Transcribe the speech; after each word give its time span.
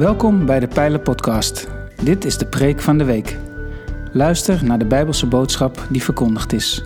Welkom 0.00 0.46
bij 0.46 0.60
de 0.60 0.68
Pijlen 0.68 1.02
Podcast. 1.02 1.68
Dit 2.02 2.24
is 2.24 2.38
de 2.38 2.46
preek 2.46 2.80
van 2.80 2.98
de 2.98 3.04
week. 3.04 3.36
Luister 4.12 4.64
naar 4.64 4.78
de 4.78 4.84
Bijbelse 4.86 5.26
boodschap 5.26 5.86
die 5.90 6.02
verkondigd 6.02 6.52
is. 6.52 6.84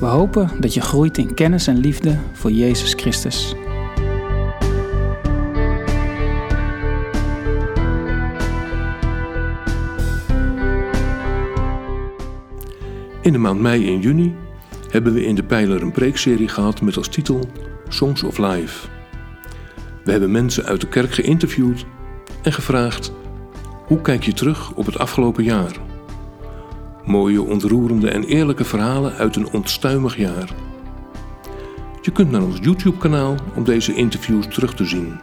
We 0.00 0.06
hopen 0.06 0.50
dat 0.60 0.74
je 0.74 0.80
groeit 0.80 1.18
in 1.18 1.34
kennis 1.34 1.66
en 1.66 1.76
liefde 1.76 2.18
voor 2.32 2.50
Jezus 2.50 2.94
Christus. 2.94 3.54
In 13.22 13.32
de 13.32 13.38
maand 13.38 13.60
mei 13.60 13.86
en 13.86 14.00
juni 14.00 14.34
hebben 14.88 15.14
we 15.14 15.24
in 15.24 15.34
de 15.34 15.44
Pijler 15.44 15.82
een 15.82 15.92
preekserie 15.92 16.48
gehad 16.48 16.80
met 16.80 16.96
als 16.96 17.08
titel 17.08 17.48
Songs 17.88 18.22
of 18.22 18.38
Life. 18.38 18.88
We 20.04 20.10
hebben 20.10 20.30
mensen 20.30 20.64
uit 20.64 20.80
de 20.80 20.88
kerk 20.88 21.12
geïnterviewd 21.12 21.86
en 22.42 22.52
gevraagd: 22.52 23.12
hoe 23.86 24.00
kijk 24.00 24.24
je 24.24 24.32
terug 24.32 24.72
op 24.72 24.86
het 24.86 24.98
afgelopen 24.98 25.44
jaar? 25.44 25.72
Mooie, 27.04 27.42
ontroerende 27.42 28.10
en 28.10 28.24
eerlijke 28.24 28.64
verhalen 28.64 29.12
uit 29.12 29.36
een 29.36 29.50
onstuimig 29.50 30.16
jaar. 30.16 30.54
Je 32.00 32.10
kunt 32.10 32.30
naar 32.30 32.42
ons 32.42 32.58
YouTube-kanaal 32.62 33.34
om 33.54 33.64
deze 33.64 33.94
interviews 33.94 34.46
terug 34.48 34.74
te 34.74 34.84
zien. 34.84 35.20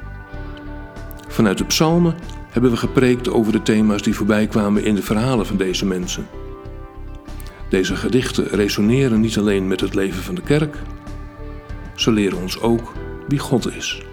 Vanuit 1.28 1.58
de 1.58 1.66
psalmen 1.66 2.16
hebben 2.50 2.72
we 2.72 2.78
gepreekt 2.78 3.30
over 3.30 3.52
de 3.52 3.62
thema's 3.62 4.02
die 4.02 4.16
voorbij 4.16 4.48
kwamen 4.48 4.84
in 4.84 4.96
de 4.96 5.02
verhalen 5.02 5.46
van 5.46 5.58
deze 5.58 5.86
mensen. 5.86 6.28
Deze 7.70 7.96
gedichten 7.96 8.48
resoneren 8.48 9.20
niet 9.20 9.38
alleen 9.38 9.68
met 9.68 9.82
het 9.82 9.94
leven 9.94 10.24
van 10.24 10.36
de 10.36 10.42
kerk, 10.42 10.78
ze 11.96 12.12
leren 12.12 12.42
ons 12.42 12.60
ook 12.62 12.94
wie 13.28 13.40
God 13.40 13.76
is. 13.76 14.09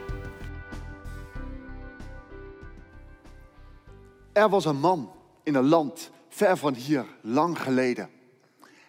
Er 4.36 4.48
was 4.48 4.64
een 4.64 4.80
man 4.80 5.12
in 5.42 5.54
een 5.54 5.68
land 5.68 6.10
ver 6.28 6.56
van 6.56 6.74
hier, 6.74 7.06
lang 7.20 7.62
geleden. 7.62 8.10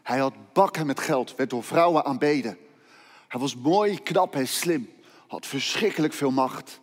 Hij 0.04 0.18
had 0.18 0.34
bakken 0.54 0.86
met 0.86 1.00
geld, 1.00 1.36
werd 1.36 1.50
door 1.50 1.64
vrouwen 1.64 2.06
aanbeden. 2.06 2.58
Hij 3.28 3.40
was 3.40 3.56
mooi, 3.56 4.00
knap 4.04 4.36
en 4.36 4.48
slim, 4.48 4.90
had 5.28 5.46
verschrikkelijk 5.46 6.14
veel 6.14 6.32
macht. 6.32 6.80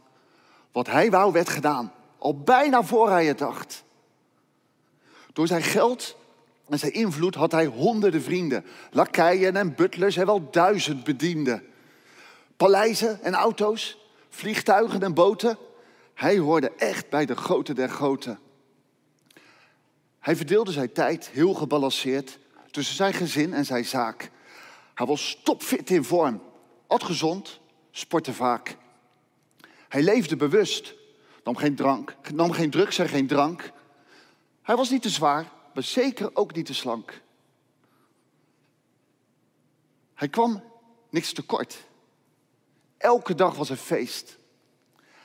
Wat 0.73 0.87
hij 0.87 1.11
wou 1.11 1.33
werd 1.33 1.49
gedaan, 1.49 1.93
al 2.19 2.39
bijna 2.39 2.83
voor 2.83 3.11
hij 3.11 3.27
het 3.27 3.39
dacht. 3.39 3.85
Door 5.33 5.47
zijn 5.47 5.63
geld 5.63 6.17
en 6.69 6.79
zijn 6.79 6.93
invloed 6.93 7.35
had 7.35 7.53
hij 7.53 7.67
honderden 7.67 8.23
vrienden, 8.23 8.65
lakeien 8.91 9.57
en 9.57 9.75
butlers 9.75 10.17
en 10.17 10.27
wel 10.27 10.51
duizend 10.51 11.05
bedienden. 11.05 11.63
Paleizen 12.57 13.23
en 13.23 13.35
auto's, 13.35 13.99
vliegtuigen 14.29 15.03
en 15.03 15.15
boten. 15.15 15.59
Hij 16.15 16.39
hoorde 16.39 16.73
echt 16.77 17.11
bij 17.11 17.27
de 17.27 17.37
grote 17.37 17.73
der 17.73 17.89
groten. 17.89 18.39
Hij 20.25 20.37
verdeelde 20.37 20.73
zijn 20.73 20.93
tijd 20.93 21.29
heel 21.29 21.55
gebalanceerd 21.55 22.39
tussen 22.71 22.95
zijn 22.97 23.13
gezin 23.13 23.55
en 23.55 23.65
zijn 23.65 23.85
zaak. 23.85 24.31
Hij 24.95 25.07
was 25.07 25.41
topfit 25.43 25.91
in 25.91 26.05
vorm, 26.05 26.43
at 26.87 27.03
gezond, 27.03 27.61
sportte 27.91 28.33
vaak. 28.33 28.77
Hij 29.89 30.03
leefde 30.03 30.37
bewust, 30.37 30.95
nam 31.43 31.57
geen, 31.57 31.75
drank, 31.75 32.17
nam 32.33 32.53
geen 32.53 32.71
drugs 32.71 32.99
en 32.99 33.09
geen 33.09 33.27
drank. 33.27 33.73
Hij 34.63 34.77
was 34.77 34.91
niet 34.91 35.03
te 35.03 35.09
zwaar, 35.09 35.53
maar 35.75 35.83
zeker 35.83 36.31
ook 36.37 36.55
niet 36.55 36.67
te 36.67 36.75
slank. 36.75 37.21
Hij 40.15 40.29
kwam 40.29 40.63
niks 41.11 41.33
tekort. 41.33 41.77
Elke 42.97 43.35
dag 43.35 43.55
was 43.55 43.71
een 43.71 43.77
feest. 43.77 44.37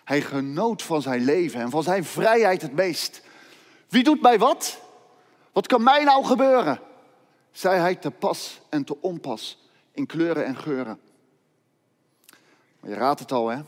Hij 0.04 0.22
genoot 0.22 0.84
van 0.84 1.02
zijn 1.02 1.24
leven 1.24 1.62
en 1.62 1.70
van 1.70 1.84
zijn 1.84 2.06
vrijheid 2.06 2.62
het 2.62 2.74
meest. 2.74 3.22
Wie 3.88 4.04
doet 4.04 4.22
mij 4.22 4.40
wat? 4.40 4.88
Wat 5.59 5.68
kan 5.68 5.84
mij 5.84 6.03
nou 6.03 6.25
gebeuren? 6.25 6.80
zei 7.52 7.80
hij 7.80 7.96
te 7.96 8.12
pas 8.12 8.62
en 8.70 8.84
te 8.84 9.02
onpas 9.02 9.70
in 9.92 10.06
kleuren 10.06 10.46
en 10.46 10.56
geuren. 10.58 11.00
Maar 12.80 12.90
je 12.90 12.96
raadt 12.96 13.20
het 13.20 13.31
al, 13.31 13.47
hè? 13.47 13.62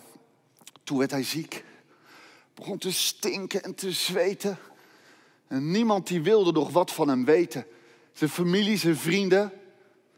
Toen 0.84 0.98
werd 0.98 1.12
hij 1.12 1.24
ziek. 1.24 1.64
Begon 2.54 2.78
te 2.78 2.92
stinken 2.92 3.64
en 3.64 3.76
te 3.76 3.92
zweten. 3.92 4.58
En 5.48 5.72
niemand 5.72 6.08
die 6.08 6.22
wilde 6.22 6.52
nog 6.52 6.70
wat 6.70 6.92
van 6.92 7.08
hem 7.08 7.26
weten. 7.26 7.66
Zijn 8.14 8.30
familie, 8.30 8.78
zijn 8.78 8.98
vrienden. 8.98 9.52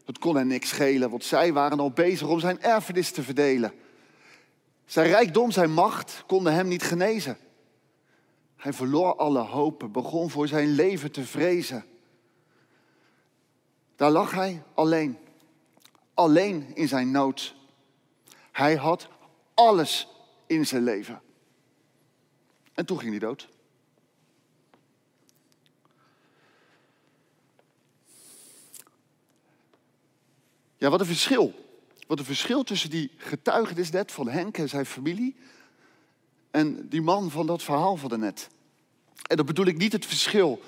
Het 0.05 0.19
kon 0.19 0.35
hen 0.35 0.47
niks 0.47 0.69
schelen, 0.69 1.09
want 1.09 1.23
zij 1.23 1.53
waren 1.53 1.79
al 1.79 1.91
bezig 1.91 2.27
om 2.27 2.39
zijn 2.39 2.61
erfenis 2.61 3.11
te 3.11 3.23
verdelen. 3.23 3.73
Zijn 4.85 5.07
rijkdom, 5.07 5.51
zijn 5.51 5.73
macht 5.73 6.23
konden 6.27 6.53
hem 6.53 6.67
niet 6.67 6.83
genezen. 6.83 7.37
Hij 8.63 8.73
verloor 8.73 9.15
alle 9.15 9.39
hopen, 9.39 9.91
begon 9.91 10.29
voor 10.29 10.47
zijn 10.47 10.67
leven 10.67 11.11
te 11.11 11.23
vrezen. 11.23 11.85
Daar 13.95 14.11
lag 14.11 14.31
hij 14.31 14.63
alleen, 14.73 15.17
alleen 16.13 16.75
in 16.75 16.87
zijn 16.87 17.11
nood. 17.11 17.55
Hij 18.51 18.75
had 18.75 19.07
alles 19.53 20.07
in 20.47 20.65
zijn 20.65 20.83
leven. 20.83 21.21
En 22.73 22.85
toen 22.85 22.99
ging 22.99 23.11
hij 23.11 23.19
dood. 23.19 23.49
Ja, 30.77 30.89
wat 30.89 30.99
een 30.99 31.05
verschil. 31.05 31.53
Wat 32.07 32.19
een 32.19 32.25
verschil 32.25 32.63
tussen 32.63 32.89
die 32.89 33.11
getuigenis 33.17 33.89
net 33.89 34.11
van 34.11 34.27
Henk 34.27 34.57
en 34.57 34.69
zijn 34.69 34.85
familie 34.85 35.35
en 36.53 36.89
die 36.89 37.01
man 37.01 37.31
van 37.31 37.45
dat 37.45 37.63
verhaal 37.63 37.95
van 37.95 38.19
net. 38.19 38.49
En 39.23 39.35
dan 39.35 39.45
bedoel 39.45 39.65
ik 39.65 39.77
niet 39.77 39.91
het 39.91 40.05
verschil 40.05 40.61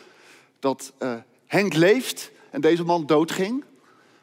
dat 0.60 0.94
uh, 1.00 1.16
Henk 1.46 1.74
leeft 1.74 2.32
en 2.50 2.62
deze 2.62 2.84
man 2.84 3.06
doodging. 3.06 3.64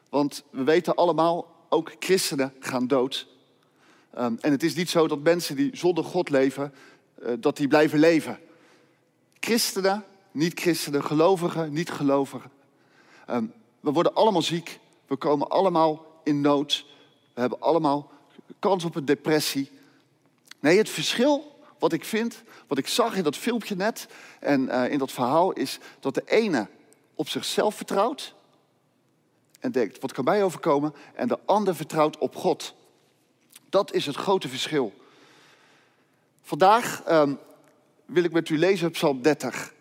Want 0.08 0.44
we 0.50 0.64
weten 0.64 0.94
allemaal, 0.94 1.66
ook 1.68 1.92
christenen 1.98 2.54
gaan 2.60 2.86
dood. 2.86 3.26
Um, 4.18 4.38
en 4.40 4.50
het 4.50 4.62
is 4.62 4.74
niet 4.74 4.90
zo 4.90 5.08
dat 5.08 5.22
mensen 5.22 5.56
die 5.56 5.76
zonder 5.76 6.04
God 6.04 6.28
leven, 6.28 6.74
uh, 7.22 7.32
dat 7.38 7.56
die 7.56 7.68
blijven 7.68 7.98
leven. 7.98 8.38
Christenen, 9.40 10.04
niet-christenen, 10.30 11.04
gelovigen, 11.04 11.72
niet-gelovigen. 11.72 12.50
Um, 13.30 13.52
we 13.80 13.92
worden 13.92 14.14
allemaal 14.14 14.42
ziek. 14.42 14.78
We 15.06 15.16
komen 15.16 15.48
allemaal 15.48 16.20
in 16.24 16.40
nood. 16.40 16.86
We 17.34 17.40
hebben 17.40 17.60
allemaal 17.60 18.10
kans 18.58 18.84
op 18.84 18.94
een 18.94 19.04
depressie. 19.04 19.70
Nee, 20.60 20.78
het 20.78 20.88
verschil 20.88 21.51
wat 21.82 21.92
ik 21.92 22.04
vind, 22.04 22.42
wat 22.66 22.78
ik 22.78 22.88
zag 22.88 23.16
in 23.16 23.22
dat 23.22 23.36
filmpje 23.36 23.74
net 23.74 24.06
en 24.40 24.62
uh, 24.62 24.90
in 24.90 24.98
dat 24.98 25.12
verhaal, 25.12 25.52
is 25.52 25.78
dat 26.00 26.14
de 26.14 26.22
ene 26.26 26.68
op 27.14 27.28
zichzelf 27.28 27.74
vertrouwt 27.74 28.34
en 29.60 29.72
denkt, 29.72 30.00
wat 30.00 30.12
kan 30.12 30.24
mij 30.24 30.44
overkomen? 30.44 30.94
En 31.14 31.28
de 31.28 31.38
ander 31.44 31.76
vertrouwt 31.76 32.18
op 32.18 32.36
God. 32.36 32.74
Dat 33.68 33.92
is 33.92 34.06
het 34.06 34.16
grote 34.16 34.48
verschil. 34.48 34.92
Vandaag 36.42 37.02
um, 37.10 37.38
wil 38.04 38.24
ik 38.24 38.32
met 38.32 38.48
u 38.48 38.58
lezen 38.58 38.86
op 38.86 38.92
Psalm 38.92 39.22
30, 39.22 39.72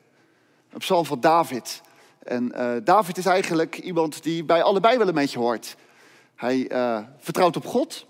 een 0.69 0.79
psalm 0.79 1.05
van 1.05 1.19
David. 1.19 1.81
En 2.23 2.51
uh, 2.55 2.73
David 2.83 3.17
is 3.17 3.25
eigenlijk 3.25 3.77
iemand 3.77 4.23
die 4.23 4.43
bij 4.43 4.63
allebei 4.63 4.97
wel 4.97 5.07
een 5.07 5.13
beetje 5.13 5.39
hoort. 5.39 5.75
Hij 6.35 6.71
uh, 6.71 6.99
vertrouwt 7.17 7.55
op 7.55 7.65
God, 7.65 8.05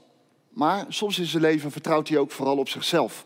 maar 0.49 0.85
soms 0.87 1.19
in 1.19 1.25
zijn 1.25 1.43
leven 1.43 1.71
vertrouwt 1.71 2.07
hij 2.07 2.17
ook 2.17 2.31
vooral 2.31 2.57
op 2.57 2.69
zichzelf. 2.69 3.25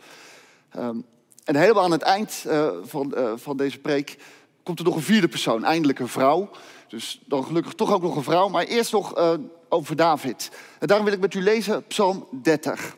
Um, 0.78 1.06
en 1.44 1.56
helemaal 1.56 1.84
aan 1.84 1.92
het 1.92 2.02
eind 2.02 2.44
uh, 2.48 2.70
van, 2.84 3.14
uh, 3.18 3.34
van 3.36 3.58
deze 3.58 3.80
preek 3.80 4.18
komt 4.64 4.80
er 4.80 4.86
nog 4.86 4.96
een 4.96 5.02
vierde 5.02 5.28
persoon, 5.28 5.64
eindelijk 5.64 6.00
een 6.00 6.08
vrouw. 6.08 6.50
Dus 6.88 7.22
dan 7.26 7.44
gelukkig 7.44 7.74
toch 7.74 7.94
ook 7.94 8.02
nog 8.02 8.16
een 8.16 8.24
vrouw, 8.24 8.48
maar 8.48 8.64
eerst 8.64 8.92
nog 8.92 9.18
uh, 9.18 9.34
over 9.70 9.96
David. 9.96 10.52
En 10.80 10.88
daarom 10.88 11.06
wil 11.06 11.16
ik 11.16 11.22
met 11.22 11.34
u 11.34 11.42
lezen 11.42 11.88
Psalm 11.88 12.28
30. 12.42 12.96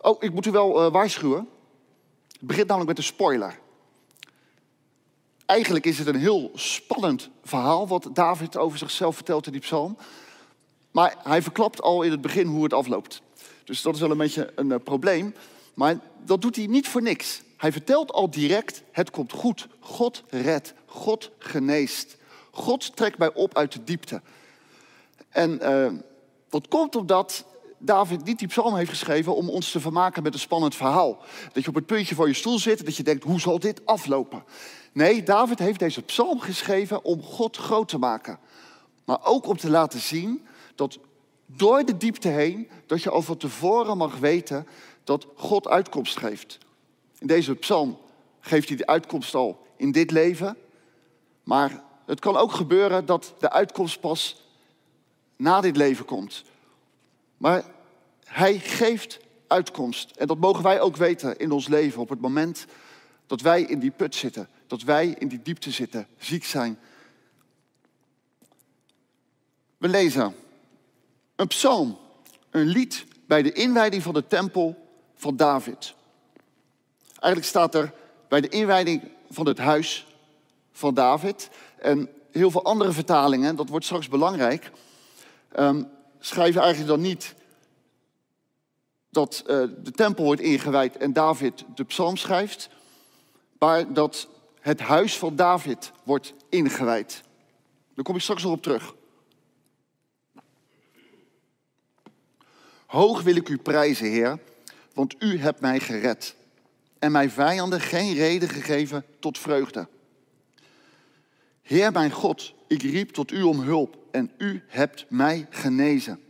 Oh, 0.00 0.22
ik 0.22 0.32
moet 0.32 0.46
u 0.46 0.50
wel 0.50 0.90
waarschuwen. 0.90 1.48
Het 2.32 2.46
begint 2.46 2.66
namelijk 2.66 2.88
met 2.88 2.98
een 2.98 3.12
spoiler. 3.14 3.58
Eigenlijk 5.46 5.86
is 5.86 5.98
het 5.98 6.06
een 6.06 6.16
heel 6.16 6.50
spannend 6.54 7.30
verhaal 7.44 7.88
wat 7.88 8.08
David 8.12 8.56
over 8.56 8.78
zichzelf 8.78 9.14
vertelt 9.14 9.46
in 9.46 9.52
die 9.52 9.60
psalm. 9.60 9.96
Maar 10.94 11.16
hij 11.22 11.42
verklapt 11.42 11.82
al 11.82 12.02
in 12.02 12.10
het 12.10 12.20
begin 12.20 12.46
hoe 12.46 12.62
het 12.62 12.72
afloopt. 12.72 13.22
Dus 13.64 13.82
dat 13.82 13.94
is 13.94 14.00
wel 14.00 14.10
een 14.10 14.16
beetje 14.16 14.52
een 14.54 14.70
uh, 14.70 14.76
probleem. 14.84 15.34
Maar 15.74 15.98
dat 16.24 16.42
doet 16.42 16.56
hij 16.56 16.66
niet 16.66 16.88
voor 16.88 17.02
niks. 17.02 17.42
Hij 17.56 17.72
vertelt 17.72 18.12
al 18.12 18.30
direct, 18.30 18.82
het 18.90 19.10
komt 19.10 19.32
goed. 19.32 19.68
God 19.80 20.22
redt, 20.28 20.74
God 20.86 21.30
geneest. 21.38 22.16
God 22.50 22.96
trekt 22.96 23.18
mij 23.18 23.34
op 23.34 23.56
uit 23.56 23.72
de 23.72 23.84
diepte. 23.84 24.22
En 25.28 25.58
uh, 25.62 25.92
dat 26.48 26.68
komt 26.68 26.96
omdat 26.96 27.44
David 27.78 28.24
niet 28.24 28.38
die 28.38 28.48
psalm 28.48 28.76
heeft 28.76 28.90
geschreven 28.90 29.34
om 29.36 29.48
ons 29.48 29.70
te 29.70 29.80
vermaken 29.80 30.22
met 30.22 30.34
een 30.34 30.40
spannend 30.40 30.74
verhaal. 30.74 31.18
Dat 31.52 31.62
je 31.62 31.68
op 31.68 31.74
het 31.74 31.86
puntje 31.86 32.14
van 32.14 32.28
je 32.28 32.34
stoel 32.34 32.58
zit 32.58 32.78
en 32.78 32.84
dat 32.84 32.96
je 32.96 33.02
denkt, 33.02 33.24
hoe 33.24 33.40
zal 33.40 33.58
dit 33.58 33.86
aflopen? 33.86 34.44
Nee, 34.92 35.22
David 35.22 35.58
heeft 35.58 35.78
deze 35.78 36.02
psalm 36.02 36.40
geschreven 36.40 37.04
om 37.04 37.22
God 37.22 37.56
groot 37.56 37.88
te 37.88 37.98
maken. 37.98 38.38
Maar 39.04 39.18
ook 39.24 39.46
om 39.46 39.56
te 39.56 39.70
laten 39.70 40.00
zien 40.00 40.46
dat 40.74 40.98
door 41.46 41.84
de 41.84 41.96
diepte 41.96 42.28
heen, 42.28 42.68
dat 42.86 43.02
je 43.02 43.10
al 43.10 43.22
van 43.22 43.36
tevoren 43.36 43.96
mag 43.96 44.18
weten 44.18 44.66
dat 45.04 45.26
God 45.34 45.68
uitkomst 45.68 46.16
geeft. 46.16 46.58
In 47.18 47.26
deze 47.26 47.54
psalm 47.54 47.98
geeft 48.40 48.68
hij 48.68 48.76
de 48.76 48.86
uitkomst 48.86 49.34
al 49.34 49.66
in 49.76 49.92
dit 49.92 50.10
leven. 50.10 50.56
Maar 51.42 51.82
het 52.06 52.20
kan 52.20 52.36
ook 52.36 52.52
gebeuren 52.52 53.06
dat 53.06 53.34
de 53.38 53.50
uitkomst 53.50 54.00
pas 54.00 54.42
na 55.36 55.60
dit 55.60 55.76
leven 55.76 56.04
komt. 56.04 56.44
Maar 57.36 57.64
hij 58.24 58.58
geeft 58.58 59.18
uitkomst. 59.46 60.10
En 60.10 60.26
dat 60.26 60.38
mogen 60.38 60.62
wij 60.62 60.80
ook 60.80 60.96
weten 60.96 61.36
in 61.38 61.50
ons 61.52 61.68
leven 61.68 62.00
op 62.00 62.08
het 62.08 62.20
moment 62.20 62.66
dat 63.26 63.40
wij 63.40 63.62
in 63.62 63.78
die 63.78 63.90
put 63.90 64.14
zitten. 64.14 64.48
Dat 64.66 64.82
wij 64.82 65.08
in 65.18 65.28
die 65.28 65.42
diepte 65.42 65.70
zitten, 65.70 66.06
ziek 66.18 66.44
zijn. 66.44 66.78
We 69.76 69.88
lezen 69.88 70.34
een 71.36 71.46
psalm, 71.46 71.98
een 72.50 72.66
lied 72.66 73.06
bij 73.26 73.42
de 73.42 73.52
inwijding 73.52 74.02
van 74.02 74.14
de 74.14 74.26
tempel 74.26 74.76
van 75.14 75.36
David. 75.36 75.94
Eigenlijk 77.08 77.44
staat 77.44 77.74
er 77.74 77.92
bij 78.28 78.40
de 78.40 78.48
inwijding 78.48 79.02
van 79.30 79.46
het 79.46 79.58
huis 79.58 80.06
van 80.72 80.94
David. 80.94 81.50
En 81.78 82.08
heel 82.30 82.50
veel 82.50 82.64
andere 82.64 82.92
vertalingen, 82.92 83.56
dat 83.56 83.68
wordt 83.68 83.84
straks 83.84 84.08
belangrijk, 84.08 84.70
um, 85.58 85.88
schrijven 86.18 86.60
eigenlijk 86.60 86.90
dan 86.90 87.00
niet 87.00 87.34
dat 89.10 89.42
uh, 89.46 89.64
de 89.82 89.90
tempel 89.90 90.24
wordt 90.24 90.40
ingewijd 90.40 90.96
en 90.96 91.12
David 91.12 91.64
de 91.74 91.84
psalm 91.84 92.16
schrijft, 92.16 92.68
maar 93.58 93.92
dat 93.92 94.28
het 94.60 94.80
huis 94.80 95.18
van 95.18 95.36
David 95.36 95.92
wordt 96.02 96.34
ingewijd. 96.48 97.22
Daar 97.94 98.04
kom 98.04 98.14
ik 98.14 98.20
straks 98.20 98.42
nog 98.42 98.52
op 98.52 98.62
terug. 98.62 98.94
Hoog 102.94 103.22
wil 103.22 103.36
ik 103.36 103.48
u 103.48 103.56
prijzen, 103.56 104.06
Heer, 104.06 104.38
want 104.92 105.14
u 105.18 105.38
hebt 105.38 105.60
mij 105.60 105.80
gered 105.80 106.34
en 106.98 107.12
mijn 107.12 107.30
vijanden 107.30 107.80
geen 107.80 108.14
reden 108.14 108.48
gegeven 108.48 109.04
tot 109.18 109.38
vreugde. 109.38 109.88
Heer 111.62 111.92
mijn 111.92 112.10
God, 112.10 112.54
ik 112.66 112.82
riep 112.82 113.10
tot 113.10 113.32
u 113.32 113.42
om 113.42 113.60
hulp 113.60 113.96
en 114.10 114.30
u 114.38 114.62
hebt 114.66 115.06
mij 115.08 115.46
genezen. 115.50 116.20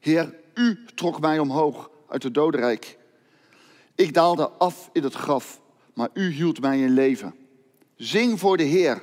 Heer, 0.00 0.34
u 0.54 0.84
trok 0.94 1.20
mij 1.20 1.38
omhoog 1.38 1.90
uit 2.08 2.22
het 2.22 2.34
dodenrijk. 2.34 2.98
Ik 3.94 4.14
daalde 4.14 4.48
af 4.48 4.90
in 4.92 5.02
het 5.02 5.14
graf, 5.14 5.60
maar 5.94 6.08
u 6.14 6.30
hield 6.30 6.60
mij 6.60 6.80
in 6.80 6.94
leven. 6.94 7.34
Zing 7.96 8.38
voor 8.38 8.56
de 8.56 8.62
Heer, 8.62 9.02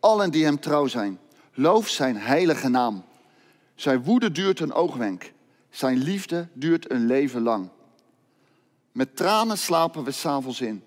allen 0.00 0.30
die 0.30 0.44
hem 0.44 0.60
trouw 0.60 0.86
zijn. 0.86 1.18
Loof 1.52 1.88
zijn 1.88 2.16
heilige 2.16 2.68
naam. 2.68 3.04
Zijn 3.74 4.02
woede 4.02 4.32
duurt 4.32 4.60
een 4.60 4.72
oogwenk. 4.72 5.32
Zijn 5.74 5.98
liefde 5.98 6.48
duurt 6.52 6.90
een 6.90 7.06
leven 7.06 7.42
lang. 7.42 7.68
Met 8.92 9.16
tranen 9.16 9.58
slapen 9.58 10.04
we 10.04 10.10
s'avonds 10.10 10.60
in. 10.60 10.84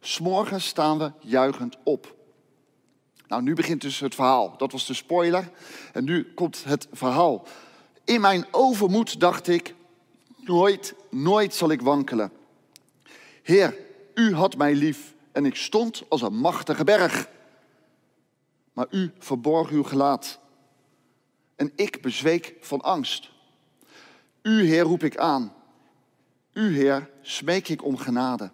S'morgens 0.00 0.66
staan 0.66 0.98
we 0.98 1.12
juichend 1.20 1.76
op. 1.82 2.16
Nou, 3.28 3.42
nu 3.42 3.54
begint 3.54 3.80
dus 3.80 4.00
het 4.00 4.14
verhaal. 4.14 4.54
Dat 4.56 4.72
was 4.72 4.86
de 4.86 4.94
spoiler. 4.94 5.50
En 5.92 6.04
nu 6.04 6.32
komt 6.34 6.64
het 6.64 6.88
verhaal. 6.92 7.46
In 8.04 8.20
mijn 8.20 8.46
overmoed 8.50 9.20
dacht 9.20 9.48
ik, 9.48 9.74
nooit, 10.36 10.94
nooit 11.10 11.54
zal 11.54 11.70
ik 11.70 11.80
wankelen. 11.80 12.32
Heer, 13.42 13.76
u 14.14 14.34
had 14.34 14.56
mij 14.56 14.74
lief 14.74 15.14
en 15.32 15.46
ik 15.46 15.56
stond 15.56 16.02
als 16.08 16.22
een 16.22 16.36
machtige 16.36 16.84
berg. 16.84 17.28
Maar 18.72 18.86
u 18.90 19.12
verborg 19.18 19.70
uw 19.70 19.82
gelaat. 19.82 20.38
En 21.56 21.72
ik 21.76 22.02
bezweek 22.02 22.54
van 22.60 22.80
angst. 22.80 23.32
U, 24.44 24.66
Heer, 24.66 24.82
roep 24.82 25.02
ik 25.02 25.16
aan. 25.16 25.52
U, 26.52 26.76
Heer, 26.76 27.10
smeek 27.22 27.68
ik 27.68 27.84
om 27.84 27.96
genade. 27.96 28.50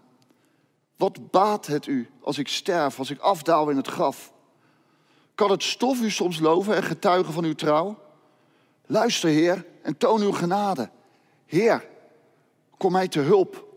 Wat 0.96 1.31
baat 1.31 1.66
het 1.66 1.87
u 1.87 2.10
als 2.20 2.38
ik 2.38 2.48
sterf, 2.48 2.98
als 2.98 3.10
ik 3.10 3.19
afdaal 3.19 3.70
in 3.70 3.76
het 3.76 3.87
graf? 3.87 4.32
Kan 5.34 5.50
het 5.50 5.62
stof 5.62 6.00
u 6.00 6.10
soms 6.10 6.38
loven 6.38 6.76
en 6.76 6.82
getuigen 6.82 7.32
van 7.32 7.44
uw 7.44 7.54
trouw? 7.54 7.98
Luister, 8.87 9.31
Heer, 9.31 9.66
en 9.82 9.96
toon 9.96 10.20
uw 10.20 10.32
genade. 10.32 10.90
Heer, 11.46 11.88
kom 12.76 12.92
mij 12.92 13.08
te 13.08 13.20
hulp. 13.20 13.69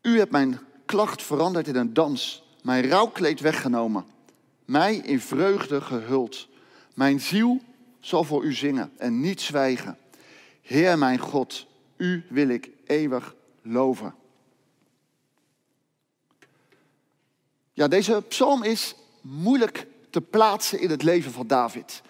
U 0.00 0.18
hebt 0.18 0.32
mijn 0.32 0.60
klacht 0.86 1.22
veranderd 1.22 1.68
in 1.68 1.76
een 1.76 1.94
dans, 1.94 2.44
mijn 2.62 2.88
rouwkleed 2.88 3.40
weggenomen, 3.40 4.04
mij 4.64 4.96
in 4.96 5.20
vreugde 5.20 5.80
gehuld. 5.80 6.48
Mijn 6.94 7.20
ziel 7.20 7.60
zal 8.02 8.24
voor 8.24 8.44
u 8.44 8.52
zingen 8.52 8.92
en 8.98 9.20
niet 9.20 9.40
zwijgen. 9.40 9.98
Heer 10.60 10.98
mijn 10.98 11.18
God, 11.18 11.66
u 11.96 12.24
wil 12.28 12.48
ik 12.48 12.70
eeuwig 12.86 13.34
loven. 13.62 14.14
Ja, 17.72 17.88
deze 17.88 18.22
psalm 18.28 18.62
is 18.62 18.94
moeilijk 19.20 19.86
te 20.10 20.20
plaatsen 20.20 20.80
in 20.80 20.90
het 20.90 21.02
leven 21.02 21.32
van 21.32 21.46
David. 21.46 22.02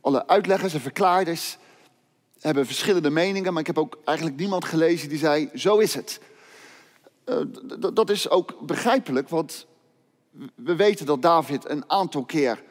Alle 0.00 0.26
uitleggers 0.26 0.74
en 0.74 0.80
verklaarders 0.80 1.56
hebben 2.40 2.66
verschillende 2.66 3.10
meningen, 3.10 3.52
maar 3.52 3.60
ik 3.60 3.66
heb 3.66 3.78
ook 3.78 3.98
eigenlijk 4.04 4.38
niemand 4.38 4.64
gelezen 4.64 5.08
die 5.08 5.18
zei: 5.18 5.50
zo 5.54 5.78
is 5.78 5.94
het. 5.94 6.20
Uh, 7.24 7.40
dat 7.92 8.10
is 8.10 8.30
ook 8.30 8.66
begrijpelijk, 8.66 9.28
want 9.28 9.66
we 10.54 10.76
weten 10.76 11.06
dat 11.06 11.22
David 11.22 11.68
een 11.68 11.90
aantal 11.90 12.24
keer 12.24 12.62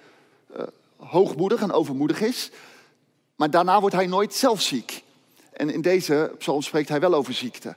uh, 0.57 0.63
hoogmoedig 1.05 1.61
en 1.61 1.71
overmoedig 1.71 2.21
is, 2.21 2.51
maar 3.35 3.49
daarna 3.49 3.79
wordt 3.79 3.95
hij 3.95 4.07
nooit 4.07 4.33
zelf 4.33 4.61
ziek. 4.61 5.03
En 5.53 5.69
in 5.69 5.81
deze 5.81 6.31
psalm 6.37 6.61
spreekt 6.61 6.89
hij 6.89 6.99
wel 6.99 7.13
over 7.13 7.33
ziekte. 7.33 7.75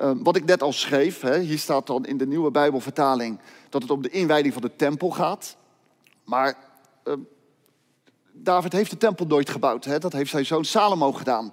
Uh, 0.00 0.10
wat 0.14 0.36
ik 0.36 0.44
net 0.44 0.62
al 0.62 0.72
schreef, 0.72 1.20
hier 1.20 1.58
staat 1.58 1.86
dan 1.86 2.06
in 2.06 2.16
de 2.16 2.26
nieuwe 2.26 2.50
Bijbelvertaling 2.50 3.40
dat 3.68 3.82
het 3.82 3.90
om 3.90 4.02
de 4.02 4.10
inwijding 4.10 4.52
van 4.52 4.62
de 4.62 4.76
tempel 4.76 5.10
gaat. 5.10 5.56
Maar 6.24 6.54
uh, 7.04 7.14
David 8.32 8.72
heeft 8.72 8.90
de 8.90 8.96
tempel 8.96 9.26
nooit 9.26 9.50
gebouwd. 9.50 10.00
Dat 10.00 10.12
heeft 10.12 10.30
zijn 10.30 10.46
zoon 10.46 10.64
Salomo 10.64 11.12
gedaan. 11.12 11.52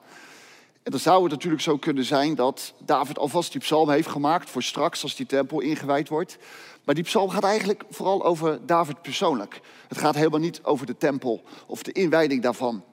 En 0.88 0.94
dan 0.94 1.02
zou 1.02 1.24
het 1.24 1.32
natuurlijk 1.32 1.62
zo 1.62 1.78
kunnen 1.78 2.04
zijn 2.04 2.36
dat 2.36 2.74
David 2.80 3.18
alvast 3.20 3.52
die 3.52 3.62
psalm 3.62 3.90
heeft 3.90 4.08
gemaakt 4.08 4.50
voor 4.50 4.64
straks 4.64 5.04
als 5.04 5.16
die 5.16 5.26
tempel 5.26 5.60
ingewijd 5.60 6.10
wordt. 6.10 6.38
Maar 6.84 6.96
die 6.96 7.04
psalm 7.04 7.30
gaat 7.30 7.44
eigenlijk 7.44 7.84
vooral 7.90 8.26
over 8.26 8.60
David 8.66 9.02
persoonlijk. 9.02 9.62
Het 9.88 9.98
gaat 9.98 10.16
helemaal 10.16 10.40
niet 10.40 10.60
over 10.64 10.86
de 10.86 10.98
tempel 10.98 11.44
of 11.66 11.84
de 11.84 11.92
inwijding 11.92 12.42
daarvan. 12.42 12.84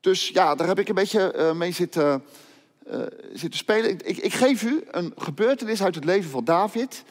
Dus 0.00 0.28
ja, 0.28 0.54
daar 0.54 0.66
heb 0.66 0.78
ik 0.78 0.88
een 0.88 0.94
beetje 0.94 1.34
uh, 1.36 1.52
mee 1.52 1.72
zitten, 1.72 2.24
uh, 2.90 3.00
zitten 3.32 3.58
spelen. 3.58 3.90
Ik, 3.90 4.16
ik 4.16 4.34
geef 4.34 4.62
u 4.62 4.84
een 4.90 5.12
gebeurtenis 5.16 5.82
uit 5.82 5.94
het 5.94 6.04
leven 6.04 6.30
van 6.30 6.44
David 6.44 7.04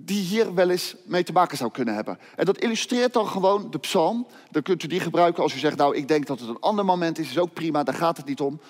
die 0.00 0.22
hier 0.22 0.54
wel 0.54 0.70
eens 0.70 0.94
mee 1.04 1.22
te 1.22 1.32
maken 1.32 1.56
zou 1.56 1.70
kunnen 1.70 1.94
hebben. 1.94 2.18
En 2.36 2.44
dat 2.44 2.58
illustreert 2.58 3.12
dan 3.12 3.26
gewoon 3.26 3.70
de 3.70 3.78
psalm. 3.78 4.26
Dan 4.50 4.62
kunt 4.62 4.82
u 4.82 4.86
die 4.86 5.00
gebruiken 5.00 5.42
als 5.42 5.54
u 5.54 5.58
zegt, 5.58 5.76
nou, 5.76 5.96
ik 5.96 6.08
denk 6.08 6.26
dat 6.26 6.40
het 6.40 6.48
een 6.48 6.60
ander 6.60 6.84
moment 6.84 7.18
is. 7.18 7.30
Is 7.30 7.38
ook 7.38 7.52
prima, 7.52 7.82
daar 7.82 7.94
gaat 7.94 8.16
het 8.16 8.26
niet 8.26 8.40
om. 8.40 8.60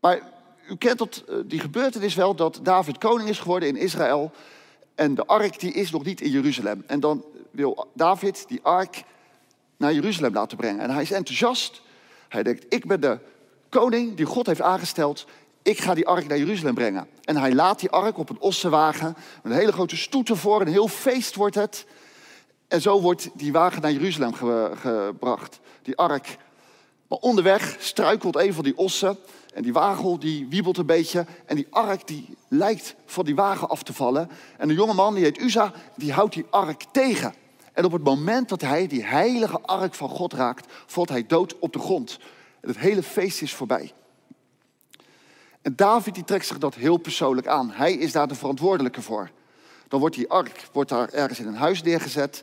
Maar 0.00 0.20
u 0.68 0.76
kent 0.76 0.98
dat, 0.98 1.24
eh, 1.28 1.36
die 1.44 1.60
gebeurtenis 1.60 2.14
wel, 2.14 2.34
dat 2.34 2.60
David 2.62 2.98
koning 2.98 3.28
is 3.28 3.38
geworden 3.38 3.68
in 3.68 3.76
Israël. 3.76 4.30
En 4.94 5.14
de 5.14 5.26
ark 5.26 5.60
die 5.60 5.72
is 5.72 5.90
nog 5.90 6.04
niet 6.04 6.20
in 6.20 6.30
Jeruzalem. 6.30 6.84
En 6.86 7.00
dan 7.00 7.24
wil 7.50 7.90
David 7.94 8.44
die 8.48 8.60
ark 8.62 9.02
naar 9.76 9.92
Jeruzalem 9.92 10.34
laten 10.34 10.56
brengen. 10.56 10.80
En 10.80 10.90
hij 10.90 11.02
is 11.02 11.10
enthousiast. 11.10 11.82
Hij 12.28 12.42
denkt, 12.42 12.66
ik 12.68 12.86
ben 12.86 13.00
de 13.00 13.18
koning 13.68 14.16
die 14.16 14.26
God 14.26 14.46
heeft 14.46 14.62
aangesteld 14.62 15.26
ik 15.68 15.80
ga 15.80 15.94
die 15.94 16.06
ark 16.06 16.28
naar 16.28 16.38
Jeruzalem 16.38 16.74
brengen. 16.74 17.08
En 17.24 17.36
hij 17.36 17.54
laat 17.54 17.80
die 17.80 17.90
ark 17.90 18.18
op 18.18 18.30
een 18.30 18.40
ossenwagen, 18.40 19.16
met 19.42 19.52
een 19.52 19.58
hele 19.58 19.72
grote 19.72 19.96
stoet 19.96 20.28
ervoor, 20.28 20.60
een 20.60 20.66
heel 20.66 20.88
feest 20.88 21.34
wordt 21.34 21.54
het. 21.54 21.86
En 22.68 22.80
zo 22.80 23.00
wordt 23.00 23.28
die 23.34 23.52
wagen 23.52 23.82
naar 23.82 23.92
Jeruzalem 23.92 24.34
gebracht, 24.74 25.60
die 25.82 25.96
ark. 25.96 26.36
Maar 27.08 27.18
onderweg 27.18 27.76
struikelt 27.78 28.36
een 28.36 28.54
van 28.54 28.64
die 28.64 28.76
ossen 28.76 29.18
en 29.54 29.62
die 29.62 29.72
wagel 29.72 30.18
die 30.18 30.46
wiebelt 30.48 30.78
een 30.78 30.86
beetje. 30.86 31.26
En 31.46 31.56
die 31.56 31.66
ark 31.70 32.06
die 32.06 32.36
lijkt 32.48 32.94
van 33.06 33.24
die 33.24 33.34
wagen 33.34 33.68
af 33.68 33.82
te 33.82 33.92
vallen. 33.92 34.30
En 34.56 34.68
een 34.68 34.74
jonge 34.74 34.94
man, 34.94 35.14
die 35.14 35.24
heet 35.24 35.40
Uza, 35.40 35.72
die 35.96 36.12
houdt 36.12 36.34
die 36.34 36.46
ark 36.50 36.84
tegen. 36.92 37.34
En 37.72 37.84
op 37.84 37.92
het 37.92 38.04
moment 38.04 38.48
dat 38.48 38.60
hij 38.60 38.86
die 38.86 39.04
heilige 39.04 39.60
ark 39.60 39.94
van 39.94 40.08
God 40.08 40.32
raakt, 40.32 40.72
valt 40.86 41.08
hij 41.08 41.26
dood 41.26 41.58
op 41.58 41.72
de 41.72 41.78
grond. 41.78 42.18
En 42.60 42.68
het 42.68 42.78
hele 42.78 43.02
feest 43.02 43.42
is 43.42 43.54
voorbij. 43.54 43.92
En 45.62 45.76
David 45.76 46.14
die 46.14 46.24
trekt 46.24 46.46
zich 46.46 46.58
dat 46.58 46.74
heel 46.74 46.96
persoonlijk 46.96 47.46
aan. 47.46 47.70
Hij 47.70 47.92
is 47.92 48.12
daar 48.12 48.28
de 48.28 48.34
verantwoordelijke 48.34 49.02
voor. 49.02 49.30
Dan 49.88 50.00
wordt 50.00 50.16
die 50.16 50.28
ark 50.28 50.68
wordt 50.72 50.90
daar 50.90 51.08
ergens 51.08 51.38
in 51.38 51.46
een 51.46 51.54
huis 51.54 51.82
neergezet. 51.82 52.42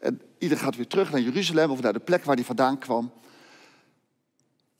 En 0.00 0.20
ieder 0.38 0.58
gaat 0.58 0.76
weer 0.76 0.86
terug 0.86 1.10
naar 1.10 1.20
Jeruzalem 1.20 1.70
of 1.70 1.80
naar 1.80 1.92
de 1.92 1.98
plek 1.98 2.24
waar 2.24 2.34
hij 2.34 2.44
vandaan 2.44 2.78
kwam. 2.78 3.12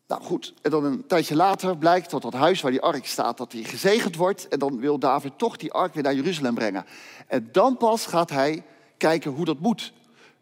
Nou 0.06 0.22
goed, 0.22 0.54
en 0.62 0.70
dan 0.70 0.84
een 0.84 1.06
tijdje 1.06 1.36
later 1.36 1.76
blijkt 1.76 2.10
dat 2.10 2.22
dat 2.22 2.32
huis 2.32 2.60
waar 2.60 2.70
die 2.70 2.80
ark 2.80 3.06
staat, 3.06 3.36
dat 3.36 3.50
die 3.50 3.64
gezegend 3.64 4.16
wordt. 4.16 4.48
En 4.48 4.58
dan 4.58 4.78
wil 4.78 4.98
David 4.98 5.32
toch 5.38 5.56
die 5.56 5.72
ark 5.72 5.94
weer 5.94 6.02
naar 6.02 6.14
Jeruzalem 6.14 6.54
brengen. 6.54 6.86
En 7.26 7.48
dan 7.52 7.76
pas 7.76 8.06
gaat 8.06 8.30
hij 8.30 8.64
kijken 8.96 9.30
hoe 9.30 9.44
dat 9.44 9.58
moet. 9.58 9.92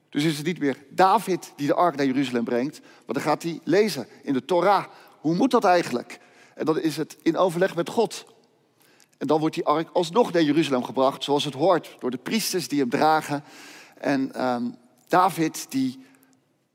Dus 0.08 0.24
is 0.24 0.36
het 0.36 0.46
niet 0.46 0.58
meer 0.58 0.76
David 0.90 1.52
die 1.56 1.66
de 1.66 1.74
ark 1.74 1.96
naar 1.96 2.06
Jeruzalem 2.06 2.44
brengt, 2.44 2.80
maar 2.80 3.14
dan 3.14 3.22
gaat 3.22 3.42
hij 3.42 3.60
lezen 3.64 4.06
in 4.22 4.32
de 4.32 4.44
Torah. 4.44 4.84
Hoe 5.20 5.34
moet 5.34 5.50
dat 5.50 5.64
eigenlijk? 5.64 6.18
En 6.54 6.64
dan 6.64 6.80
is 6.80 6.96
het 6.96 7.16
in 7.22 7.36
overleg 7.36 7.74
met 7.74 7.88
God. 7.88 8.24
En 9.18 9.26
dan 9.26 9.40
wordt 9.40 9.54
die 9.54 9.64
ark 9.64 9.88
alsnog 9.92 10.32
naar 10.32 10.42
Jeruzalem 10.42 10.84
gebracht, 10.84 11.24
zoals 11.24 11.44
het 11.44 11.54
hoort, 11.54 11.96
door 11.98 12.10
de 12.10 12.18
priesters 12.18 12.68
die 12.68 12.80
hem 12.80 12.88
dragen. 12.88 13.44
En 13.98 14.34
ehm, 14.34 14.64
David 15.08 15.66
die 15.68 16.04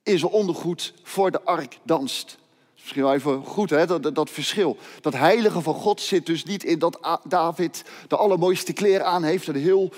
in 0.03 0.19
zijn 0.19 0.31
ondergoed 0.31 0.93
voor 1.03 1.31
de 1.31 1.41
ark 1.41 1.79
danst. 1.83 2.37
Misschien 2.73 3.01
wel 3.03 3.13
even 3.13 3.45
goed, 3.45 3.69
hè, 3.69 3.85
dat, 3.85 4.15
dat, 4.15 4.29
verschil. 4.29 4.77
Dat 5.01 5.13
heilige 5.13 5.61
van 5.61 5.73
God 5.73 6.01
zit 6.01 6.25
dus 6.25 6.43
niet 6.43 6.63
in 6.63 6.79
dat 6.79 7.19
David 7.23 7.83
de 8.07 8.17
allermooiste 8.17 8.73
kleren 8.73 9.05
aan 9.05 9.23
heeft 9.23 9.47
en 9.47 9.55
heel 9.55 9.91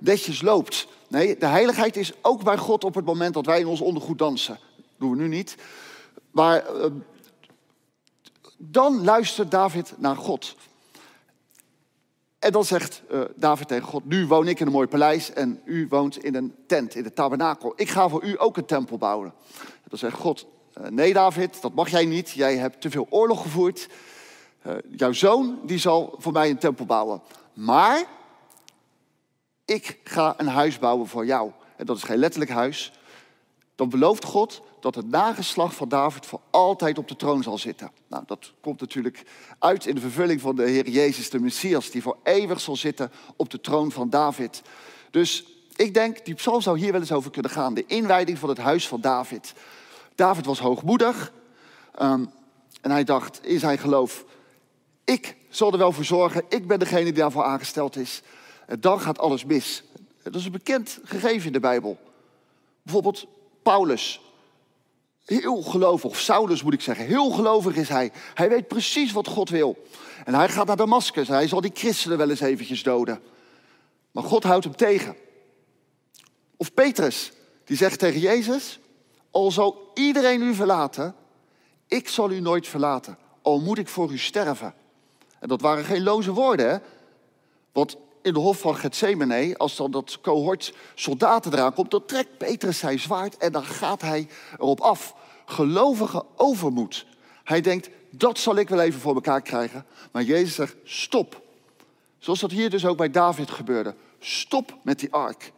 netjes 0.00 0.42
loopt. 0.42 0.86
Nee, 1.08 1.38
de 1.38 1.46
heiligheid 1.46 1.96
is 1.96 2.12
ook 2.22 2.42
bij 2.42 2.56
God 2.56 2.84
op 2.84 2.94
het 2.94 3.04
moment 3.04 3.34
dat 3.34 3.46
wij 3.46 3.60
in 3.60 3.66
ons 3.66 3.80
ondergoed 3.80 4.18
dansen. 4.18 4.58
Dat 4.76 4.84
doen 4.98 5.10
we 5.10 5.16
nu 5.16 5.28
niet. 5.28 5.56
Maar 6.30 6.66
ehm, 6.66 6.92
dan 8.56 9.04
luistert 9.04 9.50
David 9.50 9.94
naar 9.96 10.16
God. 10.16 10.56
En 12.38 12.52
dan 12.52 12.64
zegt 12.64 13.02
uh, 13.10 13.20
David 13.36 13.68
tegen 13.68 13.88
God, 13.88 14.04
nu 14.04 14.26
woon 14.26 14.48
ik 14.48 14.60
in 14.60 14.66
een 14.66 14.72
mooi 14.72 14.86
paleis 14.86 15.32
en 15.32 15.60
u 15.64 15.86
woont 15.88 16.24
in 16.24 16.34
een 16.34 16.54
tent, 16.66 16.94
in 16.94 17.02
de 17.02 17.12
tabernakel. 17.12 17.72
Ik 17.76 17.88
ga 17.88 18.08
voor 18.08 18.24
u 18.24 18.40
ook 18.40 18.56
een 18.56 18.64
tempel 18.64 18.98
bouwen. 18.98 19.32
En 19.58 19.88
dan 19.88 19.98
zegt 19.98 20.16
God, 20.16 20.46
uh, 20.80 20.88
nee 20.88 21.12
David, 21.12 21.62
dat 21.62 21.74
mag 21.74 21.88
jij 21.88 22.04
niet. 22.04 22.30
Jij 22.30 22.56
hebt 22.56 22.80
te 22.80 22.90
veel 22.90 23.06
oorlog 23.10 23.42
gevoerd. 23.42 23.88
Uh, 24.66 24.74
jouw 24.90 25.12
zoon, 25.12 25.60
die 25.64 25.78
zal 25.78 26.14
voor 26.18 26.32
mij 26.32 26.50
een 26.50 26.58
tempel 26.58 26.84
bouwen. 26.84 27.22
Maar 27.54 28.04
ik 29.64 29.98
ga 30.04 30.34
een 30.36 30.48
huis 30.48 30.78
bouwen 30.78 31.06
voor 31.06 31.26
jou. 31.26 31.50
En 31.76 31.86
dat 31.86 31.96
is 31.96 32.02
geen 32.02 32.18
letterlijk 32.18 32.50
huis. 32.50 32.92
Dan 33.74 33.88
belooft 33.88 34.24
God 34.24 34.62
dat 34.86 34.94
het 34.94 35.10
nageslacht 35.10 35.74
van 35.74 35.88
David 35.88 36.26
voor 36.26 36.40
altijd 36.50 36.98
op 36.98 37.08
de 37.08 37.16
troon 37.16 37.42
zal 37.42 37.58
zitten. 37.58 37.90
Nou, 38.06 38.22
dat 38.26 38.52
komt 38.60 38.80
natuurlijk 38.80 39.22
uit 39.58 39.86
in 39.86 39.94
de 39.94 40.00
vervulling 40.00 40.40
van 40.40 40.56
de 40.56 40.62
Heer 40.62 40.88
Jezus, 40.88 41.30
de 41.30 41.40
Messias, 41.40 41.90
die 41.90 42.02
voor 42.02 42.16
eeuwig 42.22 42.60
zal 42.60 42.76
zitten 42.76 43.10
op 43.36 43.50
de 43.50 43.60
troon 43.60 43.92
van 43.92 44.10
David. 44.10 44.62
Dus 45.10 45.44
ik 45.76 45.94
denk, 45.94 46.24
die 46.24 46.34
psalm 46.34 46.60
zou 46.60 46.78
hier 46.78 46.92
wel 46.92 47.00
eens 47.00 47.12
over 47.12 47.30
kunnen 47.30 47.50
gaan. 47.50 47.74
De 47.74 47.86
inwijding 47.86 48.38
van 48.38 48.48
het 48.48 48.58
huis 48.58 48.88
van 48.88 49.00
David. 49.00 49.54
David 50.14 50.46
was 50.46 50.58
hoogmoedig 50.58 51.32
ehm, 51.94 52.24
en 52.80 52.90
hij 52.90 53.04
dacht 53.04 53.46
in 53.46 53.58
zijn 53.58 53.78
geloof, 53.78 54.24
ik 55.04 55.36
zal 55.48 55.72
er 55.72 55.78
wel 55.78 55.92
voor 55.92 56.04
zorgen, 56.04 56.44
ik 56.48 56.66
ben 56.66 56.78
degene 56.78 57.04
die 57.04 57.12
daarvoor 57.12 57.44
aangesteld 57.44 57.96
is. 57.96 58.22
En 58.66 58.80
dan 58.80 59.00
gaat 59.00 59.18
alles 59.18 59.44
mis. 59.44 59.84
Dat 60.22 60.34
is 60.34 60.44
een 60.44 60.52
bekend 60.52 60.98
gegeven 61.04 61.46
in 61.46 61.52
de 61.52 61.60
Bijbel. 61.60 61.98
Bijvoorbeeld 62.82 63.26
Paulus, 63.62 64.20
Heel 65.26 65.62
gelovig, 65.62 66.10
of 66.10 66.18
Saulus 66.18 66.62
moet 66.62 66.72
ik 66.72 66.80
zeggen, 66.80 67.06
heel 67.06 67.30
gelovig 67.30 67.76
is 67.76 67.88
hij. 67.88 68.12
Hij 68.34 68.48
weet 68.48 68.68
precies 68.68 69.12
wat 69.12 69.28
God 69.28 69.48
wil. 69.48 69.86
En 70.24 70.34
hij 70.34 70.48
gaat 70.48 70.66
naar 70.66 70.76
Damascus. 70.76 71.28
Hij 71.28 71.48
zal 71.48 71.60
die 71.60 71.70
christenen 71.74 72.18
wel 72.18 72.30
eens 72.30 72.40
eventjes 72.40 72.82
doden. 72.82 73.20
Maar 74.10 74.24
God 74.24 74.42
houdt 74.42 74.64
hem 74.64 74.76
tegen. 74.76 75.16
Of 76.56 76.74
Petrus, 76.74 77.32
die 77.64 77.76
zegt 77.76 77.98
tegen 77.98 78.20
Jezus: 78.20 78.78
Al 79.30 79.50
zal 79.50 79.90
iedereen 79.94 80.42
u 80.42 80.54
verlaten, 80.54 81.14
ik 81.86 82.08
zal 82.08 82.30
u 82.30 82.40
nooit 82.40 82.68
verlaten. 82.68 83.18
Al 83.42 83.60
moet 83.60 83.78
ik 83.78 83.88
voor 83.88 84.12
u 84.12 84.18
sterven. 84.18 84.74
En 85.38 85.48
dat 85.48 85.60
waren 85.60 85.84
geen 85.84 86.02
loze 86.02 86.32
woorden, 86.32 86.70
hè? 86.70 86.78
Want 87.72 87.96
in 88.26 88.32
de 88.32 88.38
hof 88.38 88.58
van 88.58 88.76
Gethsemane, 88.76 89.56
als 89.56 89.76
dan 89.76 89.90
dat 89.90 90.18
cohort 90.20 90.74
soldaten 90.94 91.52
eraan 91.52 91.74
komt, 91.74 91.90
dan 91.90 92.04
trekt 92.06 92.38
Petrus 92.38 92.78
zijn 92.78 92.98
zwaard 92.98 93.36
en 93.36 93.52
dan 93.52 93.64
gaat 93.64 94.00
hij 94.00 94.28
erop 94.58 94.80
af. 94.80 95.14
Gelovige 95.44 96.24
overmoed. 96.36 97.06
Hij 97.44 97.60
denkt, 97.60 97.90
dat 98.10 98.38
zal 98.38 98.56
ik 98.56 98.68
wel 98.68 98.80
even 98.80 99.00
voor 99.00 99.14
elkaar 99.14 99.42
krijgen. 99.42 99.86
Maar 100.12 100.22
Jezus 100.22 100.54
zegt, 100.54 100.76
stop. 100.84 101.42
Zoals 102.18 102.40
dat 102.40 102.50
hier 102.50 102.70
dus 102.70 102.86
ook 102.86 102.96
bij 102.96 103.10
David 103.10 103.50
gebeurde. 103.50 103.94
Stop 104.18 104.76
met 104.82 104.98
die 104.98 105.12
ark. 105.12 105.52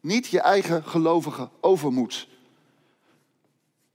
Niet 0.00 0.26
je 0.26 0.40
eigen 0.40 0.84
gelovige 0.84 1.48
overmoed. 1.60 2.28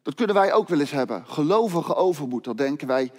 Dat 0.02 0.16
kunnen 0.16 0.36
wij 0.36 0.54
ook 0.54 0.68
wel 0.68 0.80
eens 0.80 0.92
hebben. 0.92 1.24
Gelovige 1.28 1.96
overmoed. 1.96 2.44
Dan 2.44 2.56
denken 2.56 2.88
wij, 2.88 3.12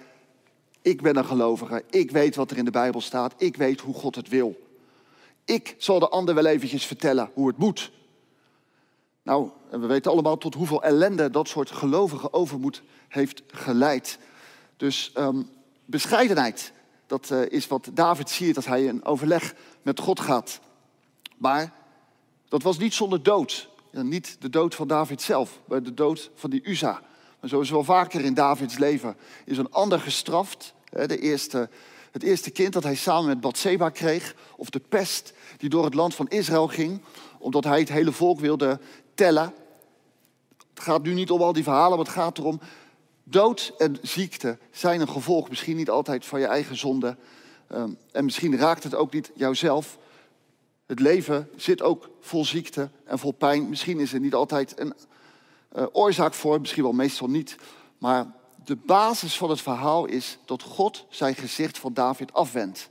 ik 0.81 1.01
ben 1.01 1.17
een 1.17 1.25
gelovige. 1.25 1.83
Ik 1.89 2.11
weet 2.11 2.35
wat 2.35 2.51
er 2.51 2.57
in 2.57 2.65
de 2.65 2.71
Bijbel 2.71 3.01
staat. 3.01 3.33
Ik 3.37 3.55
weet 3.57 3.81
hoe 3.81 3.93
God 3.93 4.15
het 4.15 4.29
wil. 4.29 4.66
Ik 5.47 5.75
zal 5.77 5.99
de 5.99 6.09
ander 6.09 6.35
wel 6.35 6.45
eventjes 6.45 6.85
vertellen 6.85 7.31
hoe 7.33 7.47
het 7.47 7.57
moet. 7.57 7.91
Nou, 9.23 9.49
we 9.69 9.85
weten 9.85 10.11
allemaal 10.11 10.37
tot 10.37 10.53
hoeveel 10.53 10.83
ellende 10.83 11.29
dat 11.29 11.47
soort 11.47 11.71
gelovige 11.71 12.33
overmoed 12.33 12.81
heeft 13.07 13.43
geleid. 13.47 14.19
Dus 14.77 15.11
um, 15.17 15.49
bescheidenheid, 15.85 16.71
dat 17.05 17.29
uh, 17.29 17.41
is 17.49 17.67
wat 17.67 17.89
David 17.93 18.29
ziet 18.29 18.55
als 18.55 18.65
hij 18.65 18.83
in 18.83 19.05
overleg 19.05 19.53
met 19.81 19.99
God 19.99 20.19
gaat. 20.19 20.59
Maar 21.37 21.73
dat 22.47 22.63
was 22.63 22.77
niet 22.77 22.93
zonder 22.93 23.23
dood. 23.23 23.69
Niet 23.91 24.37
de 24.39 24.49
dood 24.49 24.75
van 24.75 24.87
David 24.87 25.21
zelf, 25.21 25.59
maar 25.65 25.83
de 25.83 25.93
dood 25.93 26.31
van 26.35 26.49
die 26.49 26.63
Uza. 26.63 27.01
Maar 27.39 27.49
zoals 27.49 27.69
wel 27.69 27.83
vaker 27.83 28.21
in 28.23 28.33
Davids 28.33 28.77
leven 28.77 29.17
is 29.45 29.57
een 29.57 29.71
ander 29.71 29.99
gestraft. 29.99 30.73
De 30.89 31.19
eerste, 31.19 31.69
het 32.11 32.23
eerste 32.23 32.49
kind 32.49 32.73
dat 32.73 32.83
hij 32.83 32.95
samen 32.95 33.27
met 33.27 33.41
Bathseba 33.41 33.89
kreeg, 33.89 34.35
of 34.55 34.69
de 34.69 34.81
pest 34.89 35.33
die 35.57 35.69
door 35.69 35.85
het 35.85 35.93
land 35.93 36.15
van 36.15 36.27
Israël 36.27 36.67
ging, 36.67 37.01
omdat 37.39 37.63
hij 37.63 37.79
het 37.79 37.89
hele 37.89 38.11
volk 38.11 38.39
wilde 38.39 38.79
tellen. 39.13 39.53
Het 40.73 40.83
gaat 40.83 41.03
nu 41.03 41.13
niet 41.13 41.31
om 41.31 41.41
al 41.41 41.53
die 41.53 41.63
verhalen, 41.63 41.97
maar 41.97 42.05
het 42.05 42.15
gaat 42.15 42.37
erom. 42.37 42.59
Dood 43.23 43.73
en 43.77 43.97
ziekte 44.01 44.57
zijn 44.71 45.01
een 45.01 45.09
gevolg, 45.09 45.49
misschien 45.49 45.75
niet 45.75 45.89
altijd 45.89 46.25
van 46.25 46.39
je 46.39 46.45
eigen 46.45 46.77
zonde. 46.77 47.17
Ehm, 47.67 47.89
en 48.11 48.25
misschien 48.25 48.57
raakt 48.57 48.83
het 48.83 48.95
ook 48.95 49.13
niet 49.13 49.31
jouzelf. 49.35 49.97
Het 50.85 50.99
leven 50.99 51.49
zit 51.55 51.81
ook 51.81 52.09
vol 52.19 52.45
ziekte 52.45 52.89
en 53.03 53.19
vol 53.19 53.31
pijn. 53.31 53.69
Misschien 53.69 53.99
is 53.99 54.13
er 54.13 54.19
niet 54.19 54.33
altijd 54.33 54.79
een 54.79 54.93
uh, 55.77 55.85
oorzaak 55.91 56.33
voor, 56.33 56.59
misschien 56.59 56.83
wel 56.83 56.91
meestal 56.91 57.27
niet. 57.27 57.55
Maar 57.97 58.25
de 58.67 58.75
basis 58.75 59.37
van 59.37 59.49
het 59.49 59.61
verhaal 59.61 60.05
is 60.05 60.37
dat 60.45 60.61
God 60.61 61.05
zijn 61.09 61.35
gezicht 61.35 61.77
van 61.77 61.93
David 61.93 62.33
afwendt. 62.33 62.89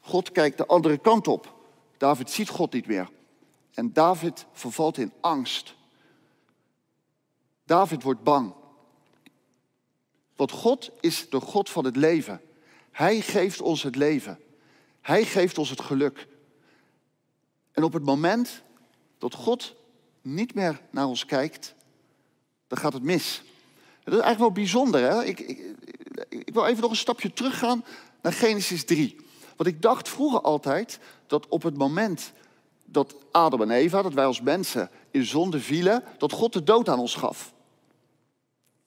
God 0.00 0.32
kijkt 0.32 0.58
de 0.58 0.66
andere 0.66 0.98
kant 0.98 1.28
op. 1.28 1.54
David 1.98 2.30
ziet 2.30 2.48
God 2.48 2.72
niet 2.72 2.86
meer. 2.86 3.10
En 3.74 3.92
David 3.92 4.46
vervalt 4.52 4.98
in 4.98 5.12
angst. 5.20 5.74
David 7.64 8.02
wordt 8.02 8.22
bang. 8.22 8.54
Want 10.36 10.50
God 10.50 10.90
is 11.00 11.30
de 11.30 11.40
God 11.40 11.70
van 11.70 11.84
het 11.84 11.96
leven. 11.96 12.40
Hij 12.90 13.20
geeft 13.20 13.60
ons 13.60 13.82
het 13.82 13.96
leven. 13.96 14.38
Hij 15.00 15.24
geeft 15.24 15.58
ons 15.58 15.70
het 15.70 15.80
geluk. 15.80 16.28
En 17.72 17.82
op 17.82 17.92
het 17.92 18.04
moment 18.04 18.62
dat 19.18 19.34
God 19.34 19.74
niet 20.22 20.54
meer 20.54 20.80
naar 20.90 21.06
ons 21.06 21.24
kijkt, 21.24 21.74
dan 22.70 22.78
gaat 22.78 22.92
het 22.92 23.02
mis. 23.02 23.42
Dat 24.04 24.14
is 24.14 24.20
eigenlijk 24.20 24.38
wel 24.38 24.52
bijzonder. 24.52 25.00
Hè? 25.00 25.24
Ik, 25.24 25.40
ik, 25.40 25.76
ik 26.28 26.54
wil 26.54 26.66
even 26.66 26.80
nog 26.80 26.90
een 26.90 26.96
stapje 26.96 27.32
teruggaan 27.32 27.84
naar 28.22 28.32
Genesis 28.32 28.84
3. 28.84 29.16
Want 29.56 29.68
ik 29.68 29.82
dacht 29.82 30.08
vroeger 30.08 30.40
altijd 30.40 30.98
dat 31.26 31.48
op 31.48 31.62
het 31.62 31.76
moment 31.76 32.32
dat 32.84 33.14
Adam 33.30 33.62
en 33.62 33.70
Eva, 33.70 34.02
dat 34.02 34.14
wij 34.14 34.24
als 34.24 34.40
mensen 34.40 34.90
in 35.10 35.24
zonde 35.24 35.60
vielen, 35.60 36.04
dat 36.18 36.32
God 36.32 36.52
de 36.52 36.62
dood 36.62 36.88
aan 36.88 36.98
ons 36.98 37.14
gaf. 37.14 37.52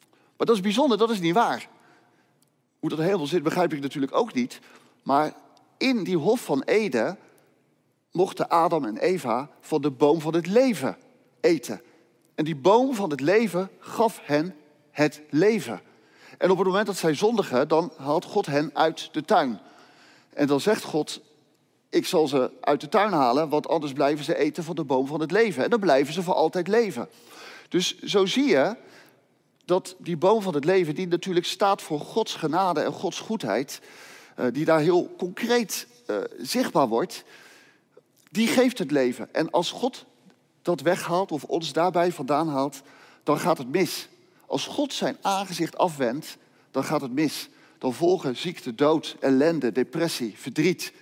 Maar 0.10 0.48
dat 0.48 0.56
is 0.56 0.62
bijzonder, 0.62 0.98
dat 0.98 1.10
is 1.10 1.20
niet 1.20 1.34
waar. 1.34 1.70
Hoe 2.80 2.90
dat 2.90 3.00
helemaal 3.00 3.28
zit, 3.28 3.44
begrijp 3.44 3.74
ik 3.74 3.82
natuurlijk 3.82 4.16
ook 4.16 4.34
niet. 4.34 4.60
Maar 5.04 5.34
in 5.78 6.04
die 6.04 6.18
hof 6.18 6.42
van 6.42 6.62
Eden 6.62 7.18
mochten 8.12 8.50
Adam 8.50 8.86
en 8.86 8.98
Eva 8.98 9.50
van 9.62 9.82
de 9.82 9.92
boom 9.92 10.22
van 10.22 10.34
het 10.34 10.48
leven 10.48 10.98
eten. 11.42 11.82
En 12.36 12.46
die 12.46 12.56
boom 12.56 12.96
van 12.96 13.10
het 13.10 13.22
leven 13.22 13.70
gaf 13.80 14.20
hen 14.24 14.56
het 14.92 15.22
leven. 15.30 15.82
En 16.38 16.52
op 16.52 16.58
het 16.58 16.68
moment 16.68 16.86
dat 16.86 16.98
zij 16.98 17.14
zondigen, 17.14 17.68
dan 17.68 17.92
haalt 17.98 18.26
God 18.26 18.46
hen 18.46 18.70
uit 18.74 19.10
de 19.12 19.26
tuin. 19.26 19.60
En 20.34 20.48
dan 20.48 20.60
zegt 20.60 20.84
God, 20.84 21.22
ik 21.90 22.06
zal 22.06 22.28
ze 22.28 22.52
uit 22.62 22.82
de 22.82 22.90
tuin 22.90 23.12
halen, 23.12 23.50
want 23.50 23.68
anders 23.68 23.94
blijven 23.94 24.26
ze 24.26 24.38
eten 24.38 24.64
van 24.64 24.76
de 24.76 24.84
boom 24.84 25.08
van 25.08 25.20
het 25.20 25.32
leven. 25.32 25.64
En 25.64 25.70
dan 25.70 25.80
blijven 25.80 26.14
ze 26.14 26.24
voor 26.24 26.34
altijd 26.34 26.68
leven. 26.68 27.10
Dus 27.70 28.00
zo 28.00 28.26
zie 28.26 28.46
je 28.46 28.76
dat 29.66 29.96
die 29.98 30.18
boom 30.18 30.42
van 30.42 30.54
het 30.54 30.66
leven, 30.66 30.96
die 30.96 31.08
natuurlijk 31.08 31.46
staat 31.46 31.82
voor 31.82 32.00
Gods 32.00 32.36
genade 32.36 32.82
en 32.82 32.92
Gods 32.92 33.20
goedheid, 33.20 33.82
eh, 34.36 34.46
die 34.52 34.66
daar 34.66 34.80
heel 34.80 35.16
concreet 35.18 35.88
uh, 36.08 36.18
zichtbaar 36.38 36.88
wordt, 36.88 37.24
die 38.32 38.48
geeft 38.48 38.78
het 38.78 38.92
leven. 38.92 39.34
En 39.34 39.52
als 39.52 39.72
God 39.72 40.06
dat 40.64 40.82
weghaalt 40.82 41.32
of 41.32 41.44
ons 41.44 41.74
daarbij 41.74 42.12
vandaan 42.12 42.48
haalt, 42.48 42.82
dan 43.24 43.40
gaat 43.40 43.58
het 43.58 43.70
mis. 43.70 44.10
Als 44.46 44.66
God 44.66 44.94
zijn 44.94 45.18
aangezicht 45.22 45.78
afwendt, 45.78 46.38
dan 46.72 46.84
gaat 46.84 47.02
het 47.02 47.12
mis. 47.12 47.50
Dan 47.78 47.94
volgen 47.94 48.38
ziekte, 48.38 48.76
dood, 48.76 49.16
ellende, 49.20 49.72
depressie, 49.72 50.38
verdriet. 50.38 50.94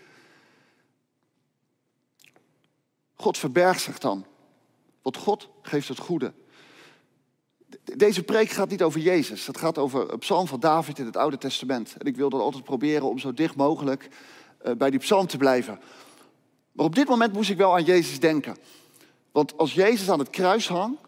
God 3.16 3.38
verbergt 3.38 3.82
zich 3.82 3.98
dan. 3.98 4.26
Want 5.02 5.18
God 5.18 5.50
geeft 5.62 5.88
het 5.88 6.00
goede. 6.00 6.34
Deze 7.84 8.24
preek 8.24 8.50
gaat 8.50 8.70
niet 8.70 8.84
over 8.84 9.00
Jezus. 9.00 9.48
Het 9.48 9.58
gaat 9.58 9.78
over 9.78 10.12
een 10.12 10.20
psalm 10.20 10.48
van 10.48 10.60
David 10.60 11.00
in 11.00 11.06
het 11.06 11.18
Oude 11.18 11.38
Testament. 11.38 11.96
En 11.98 12.06
ik 12.06 12.16
wil 12.16 12.30
dan 12.30 12.42
altijd 12.42 12.64
proberen 12.64 13.10
om 13.10 13.20
zo 13.20 13.34
dicht 13.34 13.56
mogelijk 13.56 14.10
eh, 14.58 14.74
bij 14.74 14.90
die 14.90 15.00
psalm 15.00 15.28
te 15.28 15.38
blijven. 15.38 15.80
Maar 16.72 16.86
op 16.86 16.96
dit 16.96 17.08
moment 17.08 17.34
moest 17.34 17.50
ik 17.50 17.58
wel 17.58 17.74
aan 17.74 17.84
Jezus 17.84 18.20
denken. 18.20 18.58
Want 19.32 19.58
als 19.58 19.74
Jezus 19.74 20.10
aan 20.10 20.20
het 20.20 20.30
kruis 20.30 20.68
hangt, 20.68 21.00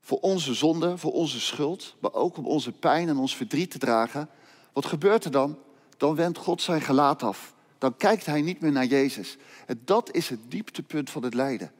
voor 0.00 0.18
onze 0.18 0.54
zonde, 0.54 0.98
voor 0.98 1.12
onze 1.12 1.40
schuld, 1.40 1.94
maar 1.98 2.12
ook 2.12 2.36
om 2.36 2.46
onze 2.46 2.72
pijn 2.72 3.08
en 3.08 3.16
ons 3.16 3.36
verdriet 3.36 3.70
te 3.70 3.78
dragen, 3.78 4.28
wat 4.72 4.86
gebeurt 4.86 5.24
er 5.24 5.30
dan? 5.30 5.58
Dan 5.96 6.14
wendt 6.14 6.38
God 6.38 6.62
zijn 6.62 6.80
gelaat 6.80 7.22
af. 7.22 7.54
Dan 7.78 7.96
kijkt 7.96 8.26
hij 8.26 8.42
niet 8.42 8.60
meer 8.60 8.72
naar 8.72 8.86
Jezus. 8.86 9.36
En 9.66 9.80
dat 9.84 10.12
is 10.12 10.28
het 10.28 10.50
dieptepunt 10.50 11.10
van 11.10 11.22
het 11.22 11.34
lijden. 11.34 11.72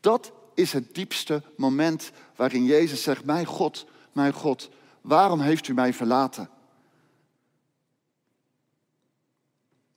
Dat 0.00 0.32
is 0.54 0.72
het 0.72 0.94
diepste 0.94 1.42
moment 1.56 2.10
waarin 2.36 2.64
Jezus 2.64 3.02
zegt: 3.02 3.24
Mijn 3.24 3.46
God, 3.46 3.86
mijn 4.12 4.32
God, 4.32 4.70
waarom 5.00 5.40
heeft 5.40 5.68
u 5.68 5.74
mij 5.74 5.92
verlaten? 5.92 6.50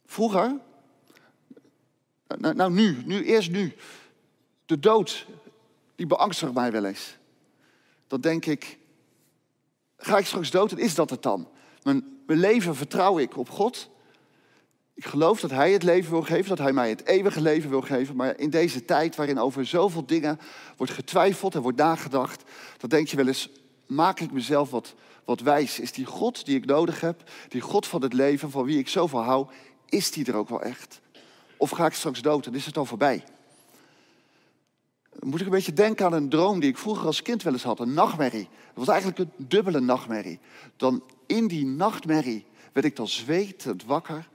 Vroeger, 0.06 0.60
nou, 2.38 2.56
nou 2.56 2.72
nu, 2.72 3.03
nu, 3.06 3.24
eerst 3.24 3.51
nu, 3.51 3.75
de 4.74 4.80
dood, 4.80 5.25
die 5.96 6.08
beangstigt 6.08 6.53
mij 6.53 6.72
wel 6.72 6.86
eens. 6.86 7.18
Dan 8.08 8.22
denk 8.22 8.46
ik, 8.46 8.77
ga 9.98 10.18
ik 10.18 10.25
straks 10.25 10.51
dood 10.51 10.72
en 10.72 10.77
is 10.77 10.96
dat 10.96 11.10
het 11.10 11.22
dan? 11.22 11.48
Mijn, 11.84 12.22
leven 12.25 12.75
vertrouw 12.75 13.20
ik 13.20 13.38
op 13.38 13.50
God. 13.50 13.89
Ik 14.94 15.06
geloof 15.06 15.39
dat 15.39 15.50
Hij 15.50 15.72
het 15.72 15.84
leven 15.84 16.12
wil 16.12 16.22
geven, 16.22 16.50
dat 16.50 16.58
Hij 16.58 16.74
mij 16.74 16.89
het 16.89 17.06
eeuwige 17.06 17.42
leven 17.42 17.70
wil 17.70 17.82
geven. 17.82 18.15
Maar 18.15 18.39
in 18.39 18.50
deze 18.50 18.86
tijd 18.86 19.15
waarin 19.15 19.39
over 19.39 19.65
zoveel 19.65 20.06
dingen 20.06 20.39
wordt 20.77 20.94
getwijfeld 20.94 21.56
en 21.56 21.62
wordt 21.62 21.77
nagedacht, 21.77 22.44
dan 22.77 22.89
denk 22.89 23.08
je 23.08 23.18
wel 23.18 23.27
eens, 23.27 23.50
maak 23.86 24.20
ik 24.20 24.32
mezelf 24.32 24.70
wat, 24.70 24.96
wat 25.25 25.39
wijs? 25.39 25.80
Is 25.80 25.92
die 25.92 26.06
God 26.06 26.46
die 26.46 26.58
ik 26.58 26.65
nodig 26.65 27.01
heb, 27.01 27.30
die 27.48 27.62
God 27.62 27.88
van 27.88 28.01
het 28.01 28.13
leven, 28.13 28.51
van 28.51 28.63
wie 28.63 28.80
ik 28.80 28.89
zoveel 28.89 29.24
hou, 29.24 29.48
is 29.89 30.12
die 30.12 30.25
er 30.25 30.36
ook 30.36 30.50
wel 30.50 30.62
echt? 30.62 31.01
Of 31.58 31.70
ga 31.70 31.86
ik 31.86 31.94
straks 31.94 32.22
dood 32.22 32.46
en 32.46 32.56
is 32.56 32.65
het 32.65 32.77
al 32.77 32.86
voorbij? 32.86 33.24
Moet 35.20 35.39
ik 35.39 35.46
een 35.46 35.51
beetje 35.51 35.74
denken 35.74 36.05
aan 36.05 36.13
een 36.13 36.29
droom 36.29 36.60
die 36.60 36.70
ik 36.70 36.77
vroeger 36.77 37.05
als 37.05 37.22
kind 37.22 37.43
wel 37.43 37.53
eens 37.53 37.63
had, 37.63 37.79
een 37.79 37.93
nachtmerrie. 37.93 38.50
Dat 38.74 38.86
was 38.86 38.88
eigenlijk 38.88 39.20
een 39.20 39.48
dubbele 39.48 39.79
nachtmerrie. 39.79 40.39
Dan 40.77 41.03
in 41.25 41.48
die 41.48 41.65
nachtmerrie 41.65 42.46
werd 42.72 42.86
ik 42.86 42.96
dan 42.96 43.08
zwetend 43.08 43.84
wakker 43.86 44.27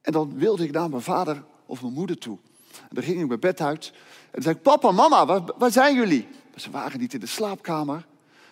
en 0.00 0.12
dan 0.12 0.38
wilde 0.38 0.64
ik 0.64 0.70
naar 0.70 0.90
mijn 0.90 1.02
vader 1.02 1.44
of 1.66 1.82
mijn 1.82 1.94
moeder 1.94 2.18
toe. 2.18 2.38
En 2.72 2.94
dan 2.94 3.04
ging 3.04 3.20
ik 3.20 3.28
mijn 3.28 3.40
bed 3.40 3.60
uit. 3.60 3.92
En 4.30 4.42
zei 4.42 4.56
papa, 4.56 4.90
mama, 4.90 5.26
waar, 5.26 5.42
waar 5.58 5.70
zijn 5.70 5.94
jullie? 5.94 6.28
Ze 6.56 6.70
waren 6.70 7.00
niet 7.00 7.14
in 7.14 7.20
de 7.20 7.26
slaapkamer. 7.26 8.06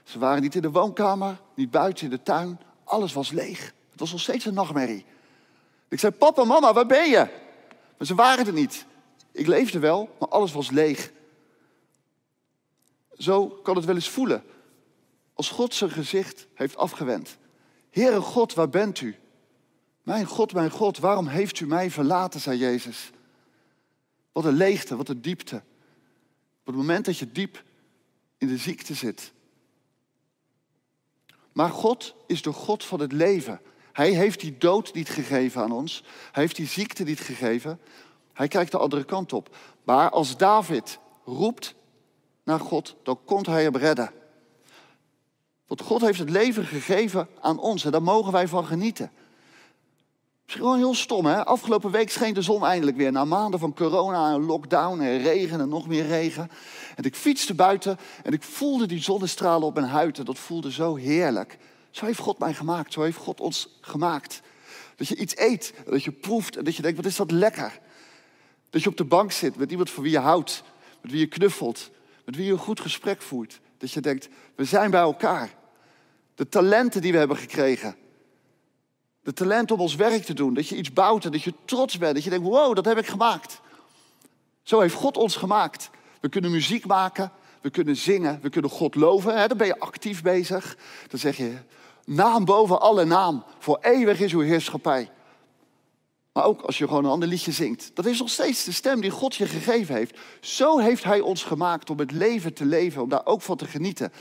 Ze 0.05 0.19
waren 0.19 0.43
niet 0.43 0.55
in 0.55 0.63
de 0.63 0.71
woonkamer. 0.71 1.41
Niet 1.55 1.71
buiten 1.71 2.05
in 2.05 2.11
de 2.11 2.23
tuin. 2.23 2.61
Alles 2.85 3.13
was 3.13 3.31
leeg. 3.31 3.75
Het 3.91 4.01
was 4.01 4.11
nog 4.13 4.21
steeds 4.21 4.45
een 4.45 4.55
nachtmerrie. 4.55 5.05
Ik 5.89 5.99
zei, 5.99 6.13
papa, 6.13 6.45
mama, 6.45 6.73
waar 6.73 6.87
ben 6.87 7.11
je? 7.11 7.29
Maar 7.99 8.07
ze 8.07 8.15
waren 8.15 8.47
er 8.47 8.53
niet. 8.53 8.87
Ik 9.37 9.47
leefde 9.47 9.79
wel, 9.79 10.17
maar 10.19 10.29
alles 10.29 10.53
was 10.53 10.71
leeg. 10.71 11.13
Zo 13.19 13.49
kan 13.49 13.77
het 13.77 13.85
wel 13.85 13.95
eens 13.95 14.09
voelen. 14.09 14.45
Als 15.35 15.51
God 15.51 15.75
zijn 15.75 15.91
gezicht 15.91 16.47
heeft 16.55 16.77
afgewend. 16.77 17.37
Heere 17.91 18.21
God, 18.21 18.55
waar 18.55 18.69
bent 18.69 19.01
u? 19.01 19.17
Mijn 20.03 20.27
God, 20.27 20.53
mijn 20.53 20.71
God, 20.71 20.99
waarom 20.99 21.27
heeft 21.27 21.61
u 21.61 21.67
mij 21.67 21.91
verlaten, 21.91 22.41
zei 22.41 22.59
Jezus. 22.59 23.11
Wat 24.33 24.45
een 24.45 24.57
leegte, 24.57 24.97
wat 24.97 25.09
een 25.09 25.23
diepte. 25.23 25.57
Op 26.61 26.67
het 26.67 26.75
moment 26.75 27.05
dat 27.05 27.19
je 27.19 27.33
diep 27.33 27.63
in 28.39 28.49
de 28.49 28.59
ziekte 28.59 28.95
zit. 28.95 29.33
Maar 31.53 31.71
God 31.71 32.15
is 32.27 32.43
de 32.43 32.53
God 32.53 32.85
van 32.85 33.01
het 33.01 33.13
leven. 33.13 33.61
Hij 33.93 34.11
heeft 34.11 34.41
die 34.41 34.59
dood 34.59 34.95
niet 34.95 35.09
gegeven 35.09 35.63
aan 35.63 35.73
ons. 35.73 36.05
Hij 36.33 36.43
heeft 36.43 36.57
die 36.57 36.67
ziekte 36.67 37.05
niet 37.05 37.21
gegeven. 37.21 37.81
Hij 38.37 38.49
kijkt 38.49 38.71
de 38.71 38.79
andere 38.79 39.05
kant 39.05 39.33
op. 39.33 39.57
Maar 39.85 40.11
als 40.11 40.37
David 40.37 40.99
roept 41.25 41.75
naar 42.45 42.61
God, 42.61 42.97
dan 43.03 43.19
komt 43.25 43.47
hij 43.47 43.63
hem 43.63 43.77
redden. 43.77 44.11
Want 45.67 45.81
God 45.81 46.01
heeft 46.01 46.19
het 46.19 46.31
leven 46.31 46.65
gegeven 46.65 47.29
aan 47.41 47.59
ons 47.59 47.85
en 47.85 47.91
daar 47.91 48.03
mogen 48.03 48.33
wij 48.33 48.49
van 48.49 48.67
genieten. 48.67 49.11
Misschien 50.43 50.65
gewoon 50.65 50.79
heel 50.79 50.95
stom, 50.95 51.27
hè? 51.27 51.45
Afgelopen 51.45 51.91
week 51.91 52.11
scheen 52.11 52.35
de 52.35 52.43
zon 52.43 52.65
eindelijk 52.65 52.97
weer. 52.97 53.13
Na 53.13 53.25
maanden 53.25 53.61
van 53.61 53.75
corona 53.75 54.33
en 54.33 54.45
lockdown 54.45 55.01
en 55.01 55.19
regen 55.19 55.61
en 55.61 55.69
nog 55.69 55.87
meer 55.89 56.07
regen. 56.07 56.51
En 56.95 57.05
ik 57.05 57.15
fietste 57.15 57.55
buiten 57.55 57.99
en 58.23 58.33
ik 58.33 58.43
voelde 58.43 58.87
die 58.87 59.03
zonnestralen 59.03 59.67
op 59.67 59.75
mijn 59.75 59.87
huid. 59.87 60.19
En 60.19 60.25
dat 60.25 60.39
voelde 60.39 60.73
zo 60.73 60.95
heerlijk. 60.95 61.59
Zo 61.91 62.05
heeft 62.05 62.19
God 62.19 62.39
mij 62.39 62.55
gemaakt. 62.55 62.93
Zo 62.93 63.03
heeft 63.03 63.17
God 63.17 63.41
ons 63.41 63.79
gemaakt. 63.81 64.43
Dat 64.97 65.09
je 65.09 65.17
iets 65.17 65.37
eet, 65.37 65.75
dat 65.87 66.05
je 66.05 66.13
proeft 66.13 66.57
en 66.57 66.65
dat 66.65 66.77
je 66.77 66.83
denkt, 66.83 66.97
wat 66.97 67.07
is 67.07 67.17
dat 67.17 67.31
lekker. 67.31 67.85
Dat 68.71 68.83
je 68.83 68.89
op 68.89 68.97
de 68.97 69.05
bank 69.05 69.33
zit 69.33 69.57
met 69.57 69.71
iemand 69.71 69.91
voor 69.91 70.03
wie 70.03 70.13
je 70.13 70.19
houdt. 70.19 70.63
Met 71.01 71.11
wie 71.11 71.21
je 71.21 71.27
knuffelt. 71.27 71.91
Met 72.25 72.37
wie 72.37 72.47
je 72.47 72.53
een 72.53 72.59
goed 72.59 72.81
gesprek 72.81 73.23
voert. 73.23 73.61
Dat 73.79 73.93
je 73.93 74.01
denkt, 74.01 74.29
we 74.55 74.65
zijn 74.65 74.91
bij 74.91 75.01
elkaar. 75.01 75.55
De 76.35 76.49
talenten 76.49 77.01
die 77.01 77.13
we 77.13 77.19
hebben 77.19 77.37
gekregen 77.37 77.97
de 79.27 79.33
talent 79.33 79.71
om 79.71 79.81
ons 79.81 79.95
werk 79.95 80.25
te 80.25 80.35
doen. 80.35 80.55
Dat 80.55 80.69
je 80.69 80.77
iets 80.77 80.93
bouwt 80.93 81.25
en 81.25 81.33
dat 81.33 81.43
je 81.43 81.55
trots 81.65 81.99
bent. 81.99 82.15
Dat 82.15 82.25
je 82.25 82.31
denkt, 82.31 82.47
wow, 82.47 82.75
dat 82.75 82.85
heb 82.85 82.99
ik 82.99 83.07
gemaakt. 83.07 83.61
Zo 84.63 84.81
heeft 84.81 84.95
God 84.95 85.17
ons 85.17 85.37
gemaakt. 85.37 85.91
We 86.21 86.29
kunnen 86.29 86.51
muziek 86.51 86.87
maken, 86.87 87.33
we 87.61 87.71
kunnen 87.71 87.97
zingen, 87.97 88.39
we 88.43 88.51
kunnen 88.51 88.71
God 88.71 88.95
loven. 88.95 89.39
Hè? 89.39 89.47
Dan 89.47 89.57
ben 89.57 89.67
je 89.67 89.79
actief 89.79 90.23
bezig. 90.23 90.77
Dan 91.09 91.19
zeg 91.19 91.37
je, 91.37 91.57
naam 92.05 92.45
boven 92.45 92.81
alle 92.81 93.05
naam. 93.05 93.45
Voor 93.59 93.79
eeuwig 93.81 94.21
is 94.21 94.33
uw 94.33 94.41
heerschappij. 94.41 95.11
Maar 96.37 96.45
ook 96.45 96.63
als 96.63 96.79
je 96.79 96.87
gewoon 96.87 97.05
een 97.05 97.11
ander 97.11 97.29
liedje 97.29 97.53
zingt. 97.53 97.91
Dat 97.95 98.07
is 98.07 98.19
nog 98.19 98.31
steeds 98.31 98.65
de 98.65 98.73
stem 98.73 99.01
die 99.01 99.11
God 99.11 99.35
je 99.35 99.47
gegeven 99.47 99.95
heeft. 99.95 100.19
Zo 100.41 100.79
heeft 100.79 101.05
Hij 101.05 101.21
ons 101.21 101.43
gemaakt 101.43 101.91
om 101.91 101.99
het 101.99 102.13
leven 102.13 102.55
te 102.55 102.65
leven, 102.65 103.03
om 103.03 103.09
daar 103.09 103.27
ook 103.27 103.43
van 103.43 103.57
te 103.57 103.67
genieten. 103.67 104.13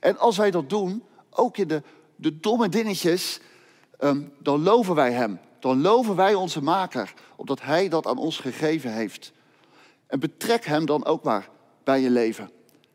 En 0.00 0.18
als 0.18 0.36
wij 0.36 0.50
dat 0.50 0.70
doen, 0.70 1.02
ook 1.30 1.56
in 1.56 1.68
de, 1.68 1.82
de 2.16 2.40
domme 2.40 2.68
dingetjes, 2.68 3.40
Ehm, 4.02 4.22
dan 4.38 4.62
loven 4.62 4.94
wij 4.94 5.12
Hem. 5.12 5.40
Dan 5.58 5.80
loven 5.80 6.16
wij 6.16 6.34
onze 6.34 6.62
Maker, 6.62 7.14
omdat 7.36 7.62
Hij 7.62 7.88
dat 7.88 8.06
aan 8.06 8.18
ons 8.18 8.38
gegeven 8.38 8.92
heeft. 8.92 9.32
En 10.06 10.20
betrek 10.20 10.64
Hem 10.64 10.86
dan 10.86 11.04
ook 11.04 11.22
maar 11.22 11.48
bij 11.84 12.00
je 12.00 12.10
leven. 12.10 12.50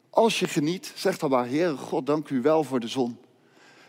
Als 0.09 0.39
je 0.39 0.47
geniet, 0.47 0.91
zeg 0.95 1.17
dan 1.17 1.29
maar, 1.29 1.47
Heere 1.47 1.77
God, 1.77 2.05
dank 2.05 2.29
u 2.29 2.41
wel 2.41 2.63
voor 2.63 2.79
de 2.79 2.87
zon. 2.87 3.17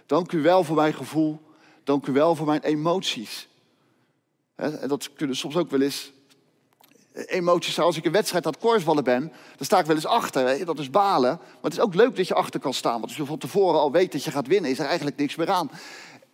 Dank 0.06 0.32
u 0.32 0.42
wel 0.42 0.64
voor 0.64 0.76
mijn 0.76 0.94
gevoel. 0.94 1.40
Dank 1.84 2.06
u 2.06 2.12
wel 2.12 2.34
voor 2.34 2.46
mijn 2.46 2.62
emoties. 2.62 3.48
En 4.58 4.88
dat 4.88 5.12
kunnen 5.12 5.36
soms 5.36 5.56
ook 5.56 5.70
wel 5.70 5.80
eens 5.80 6.12
emoties 7.26 7.78
Als 7.78 7.96
ik 7.96 8.04
een 8.04 8.12
wedstrijd 8.12 8.46
aan 8.46 8.52
het 8.52 8.60
korfballen 8.60 9.04
ben, 9.04 9.32
dan 9.56 9.66
sta 9.66 9.78
ik 9.78 9.86
wel 9.86 9.96
eens 9.96 10.06
achter. 10.06 10.64
Dat 10.64 10.78
is 10.78 10.90
balen. 10.90 11.36
Maar 11.36 11.58
het 11.62 11.72
is 11.72 11.80
ook 11.80 11.94
leuk 11.94 12.16
dat 12.16 12.26
je 12.26 12.34
achter 12.34 12.60
kan 12.60 12.74
staan. 12.74 12.92
Want 12.92 13.04
als 13.04 13.16
je 13.16 13.24
van 13.24 13.38
tevoren 13.38 13.80
al 13.80 13.92
weet 13.92 14.12
dat 14.12 14.24
je 14.24 14.30
gaat 14.30 14.46
winnen, 14.46 14.70
is 14.70 14.78
er 14.78 14.86
eigenlijk 14.86 15.16
niks 15.16 15.36
meer 15.36 15.50
aan. 15.50 15.70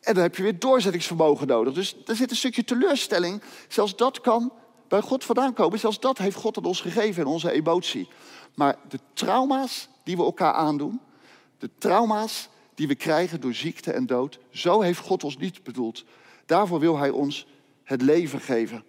En 0.00 0.14
dan 0.14 0.22
heb 0.22 0.36
je 0.36 0.42
weer 0.42 0.58
doorzettingsvermogen 0.58 1.46
nodig. 1.46 1.74
Dus 1.74 1.96
er 2.06 2.16
zit 2.16 2.30
een 2.30 2.36
stukje 2.36 2.64
teleurstelling. 2.64 3.42
Zelfs 3.68 3.96
dat 3.96 4.20
kan 4.20 4.52
bij 4.88 5.00
God 5.00 5.24
vandaan 5.24 5.52
komen. 5.52 5.78
Zelfs 5.78 6.00
dat 6.00 6.18
heeft 6.18 6.36
God 6.36 6.56
aan 6.56 6.64
ons 6.64 6.80
gegeven 6.80 7.22
in 7.22 7.28
onze 7.28 7.50
emotie. 7.50 8.08
Maar 8.54 8.76
de 8.88 8.98
trauma's 9.12 9.88
die 10.04 10.16
we 10.16 10.22
elkaar 10.22 10.52
aandoen, 10.52 11.00
de 11.58 11.70
trauma's 11.78 12.48
die 12.74 12.88
we 12.88 12.94
krijgen 12.94 13.40
door 13.40 13.54
ziekte 13.54 13.92
en 13.92 14.06
dood, 14.06 14.38
zo 14.50 14.80
heeft 14.80 15.00
God 15.00 15.24
ons 15.24 15.36
niet 15.36 15.62
bedoeld. 15.62 16.04
Daarvoor 16.46 16.80
wil 16.80 16.98
Hij 16.98 17.10
ons 17.10 17.46
het 17.84 18.02
leven 18.02 18.40
geven. 18.40 18.84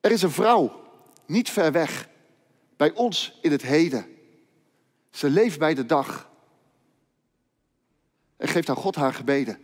Er 0.00 0.10
is 0.10 0.22
een 0.22 0.30
vrouw, 0.30 0.82
niet 1.26 1.50
ver 1.50 1.72
weg, 1.72 2.08
bij 2.76 2.92
ons 2.92 3.38
in 3.42 3.50
het 3.50 3.62
heden. 3.62 4.06
Ze 5.10 5.30
leeft 5.30 5.58
bij 5.58 5.74
de 5.74 5.86
dag. 5.86 6.30
En 8.36 8.48
geeft 8.48 8.68
aan 8.68 8.76
God 8.76 8.94
haar 8.94 9.14
gebeden. 9.14 9.58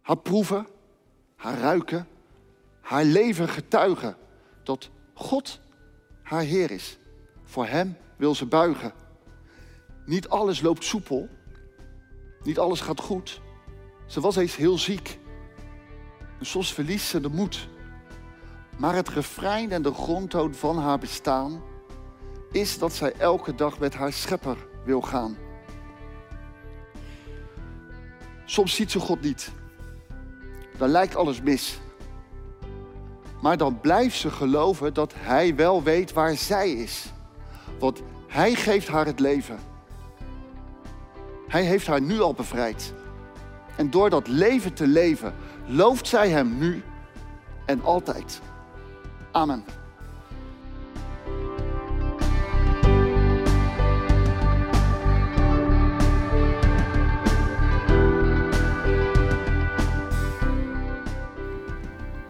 Haar 0.00 0.18
proeven, 0.18 0.66
haar 1.36 1.58
ruiken, 1.58 2.08
haar 2.80 3.04
leven 3.04 3.48
getuigen 3.48 4.16
dat 4.62 4.90
God 5.14 5.60
haar 6.22 6.42
Heer 6.42 6.70
is. 6.70 6.98
Voor 7.44 7.66
Hem 7.66 7.96
wil 8.16 8.34
ze 8.34 8.46
buigen. 8.46 9.01
Niet 10.04 10.28
alles 10.28 10.60
loopt 10.60 10.84
soepel. 10.84 11.28
Niet 12.42 12.58
alles 12.58 12.80
gaat 12.80 13.00
goed. 13.00 13.40
Ze 14.06 14.20
was 14.20 14.36
eens 14.36 14.56
heel 14.56 14.78
ziek. 14.78 15.18
En 16.38 16.46
soms 16.46 16.72
verliest 16.72 17.06
ze 17.06 17.20
de 17.20 17.28
moed. 17.28 17.68
Maar 18.76 18.94
het 18.94 19.08
refrein 19.08 19.72
en 19.72 19.82
de 19.82 19.92
grondtoon 19.92 20.54
van 20.54 20.78
haar 20.78 20.98
bestaan 20.98 21.62
is 22.50 22.78
dat 22.78 22.92
zij 22.92 23.12
elke 23.12 23.54
dag 23.54 23.78
met 23.78 23.94
haar 23.94 24.12
schepper 24.12 24.56
wil 24.84 25.00
gaan. 25.00 25.36
Soms 28.44 28.74
ziet 28.74 28.90
ze 28.90 29.00
God 29.00 29.20
niet. 29.20 29.50
dan 30.78 30.88
lijkt 30.88 31.16
alles 31.16 31.42
mis. 31.42 31.78
Maar 33.42 33.56
dan 33.56 33.80
blijft 33.80 34.16
ze 34.16 34.30
geloven 34.30 34.94
dat 34.94 35.12
hij 35.16 35.56
wel 35.56 35.82
weet 35.82 36.12
waar 36.12 36.36
zij 36.36 36.70
is. 36.70 37.12
Want 37.78 38.02
hij 38.26 38.54
geeft 38.54 38.88
haar 38.88 39.06
het 39.06 39.20
leven. 39.20 39.58
Hij 41.52 41.64
heeft 41.64 41.86
haar 41.86 42.00
nu 42.00 42.20
al 42.20 42.34
bevrijd. 42.34 42.94
En 43.76 43.90
door 43.90 44.10
dat 44.10 44.28
leven 44.28 44.74
te 44.74 44.86
leven, 44.86 45.34
looft 45.66 46.06
zij 46.06 46.30
hem 46.30 46.58
nu 46.58 46.82
en 47.66 47.82
altijd. 47.82 48.40
Amen. 49.32 49.64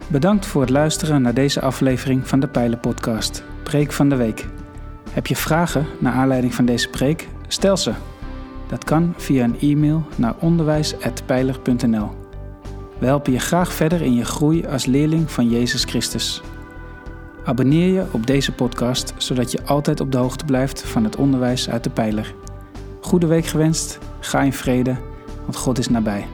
Bedankt 0.09 0.47
voor 0.47 0.61
het 0.61 0.71
luisteren 0.71 1.23
naar 1.23 1.35
deze 1.35 1.61
aflevering 1.61 2.29
van 2.29 2.41
de 2.41 2.49
Pijlen 2.49 2.81
Podcast, 2.81 3.45
Preek 3.63 3.93
van 3.93 4.09
de 4.09 4.17
Week. 4.17 4.47
Heb 5.11 5.27
je 5.27 5.37
vragen 5.37 5.87
naar 5.99 6.13
aanleiding 6.13 6.55
van 6.55 6.65
deze 6.65 6.91
preek? 6.91 7.29
Stel 7.49 7.77
ze. 7.77 7.93
Dat 8.73 8.85
kan 8.85 9.15
via 9.17 9.45
een 9.45 9.61
e-mail 9.61 10.03
naar 10.17 10.35
onderwijs.pijler.nl. 10.41 12.11
We 12.99 13.07
helpen 13.07 13.33
je 13.33 13.39
graag 13.39 13.73
verder 13.73 14.03
in 14.03 14.15
je 14.15 14.25
groei 14.25 14.67
als 14.67 14.87
leerling 14.87 15.31
van 15.31 15.49
Jezus 15.49 15.85
Christus. 15.85 16.43
Abonneer 17.45 17.93
je 17.93 18.05
op 18.11 18.27
deze 18.27 18.53
podcast, 18.53 19.15
zodat 19.17 19.53
je 19.53 19.65
altijd 19.65 20.01
op 20.01 20.13
de 20.13 20.19
hoogte 20.19 20.45
blijft 20.45 20.83
van 20.83 21.05
het 21.05 21.17
onderwijs 21.17 21.69
uit 21.69 21.85
de 21.85 21.91
Pijler. 21.91 22.35
Goede 23.01 23.27
week 23.27 23.47
gewenst, 23.47 23.99
ga 24.21 24.41
in 24.41 24.53
vrede, 24.53 24.97
want 25.43 25.57
God 25.57 25.79
is 25.79 25.89
nabij. 25.89 26.27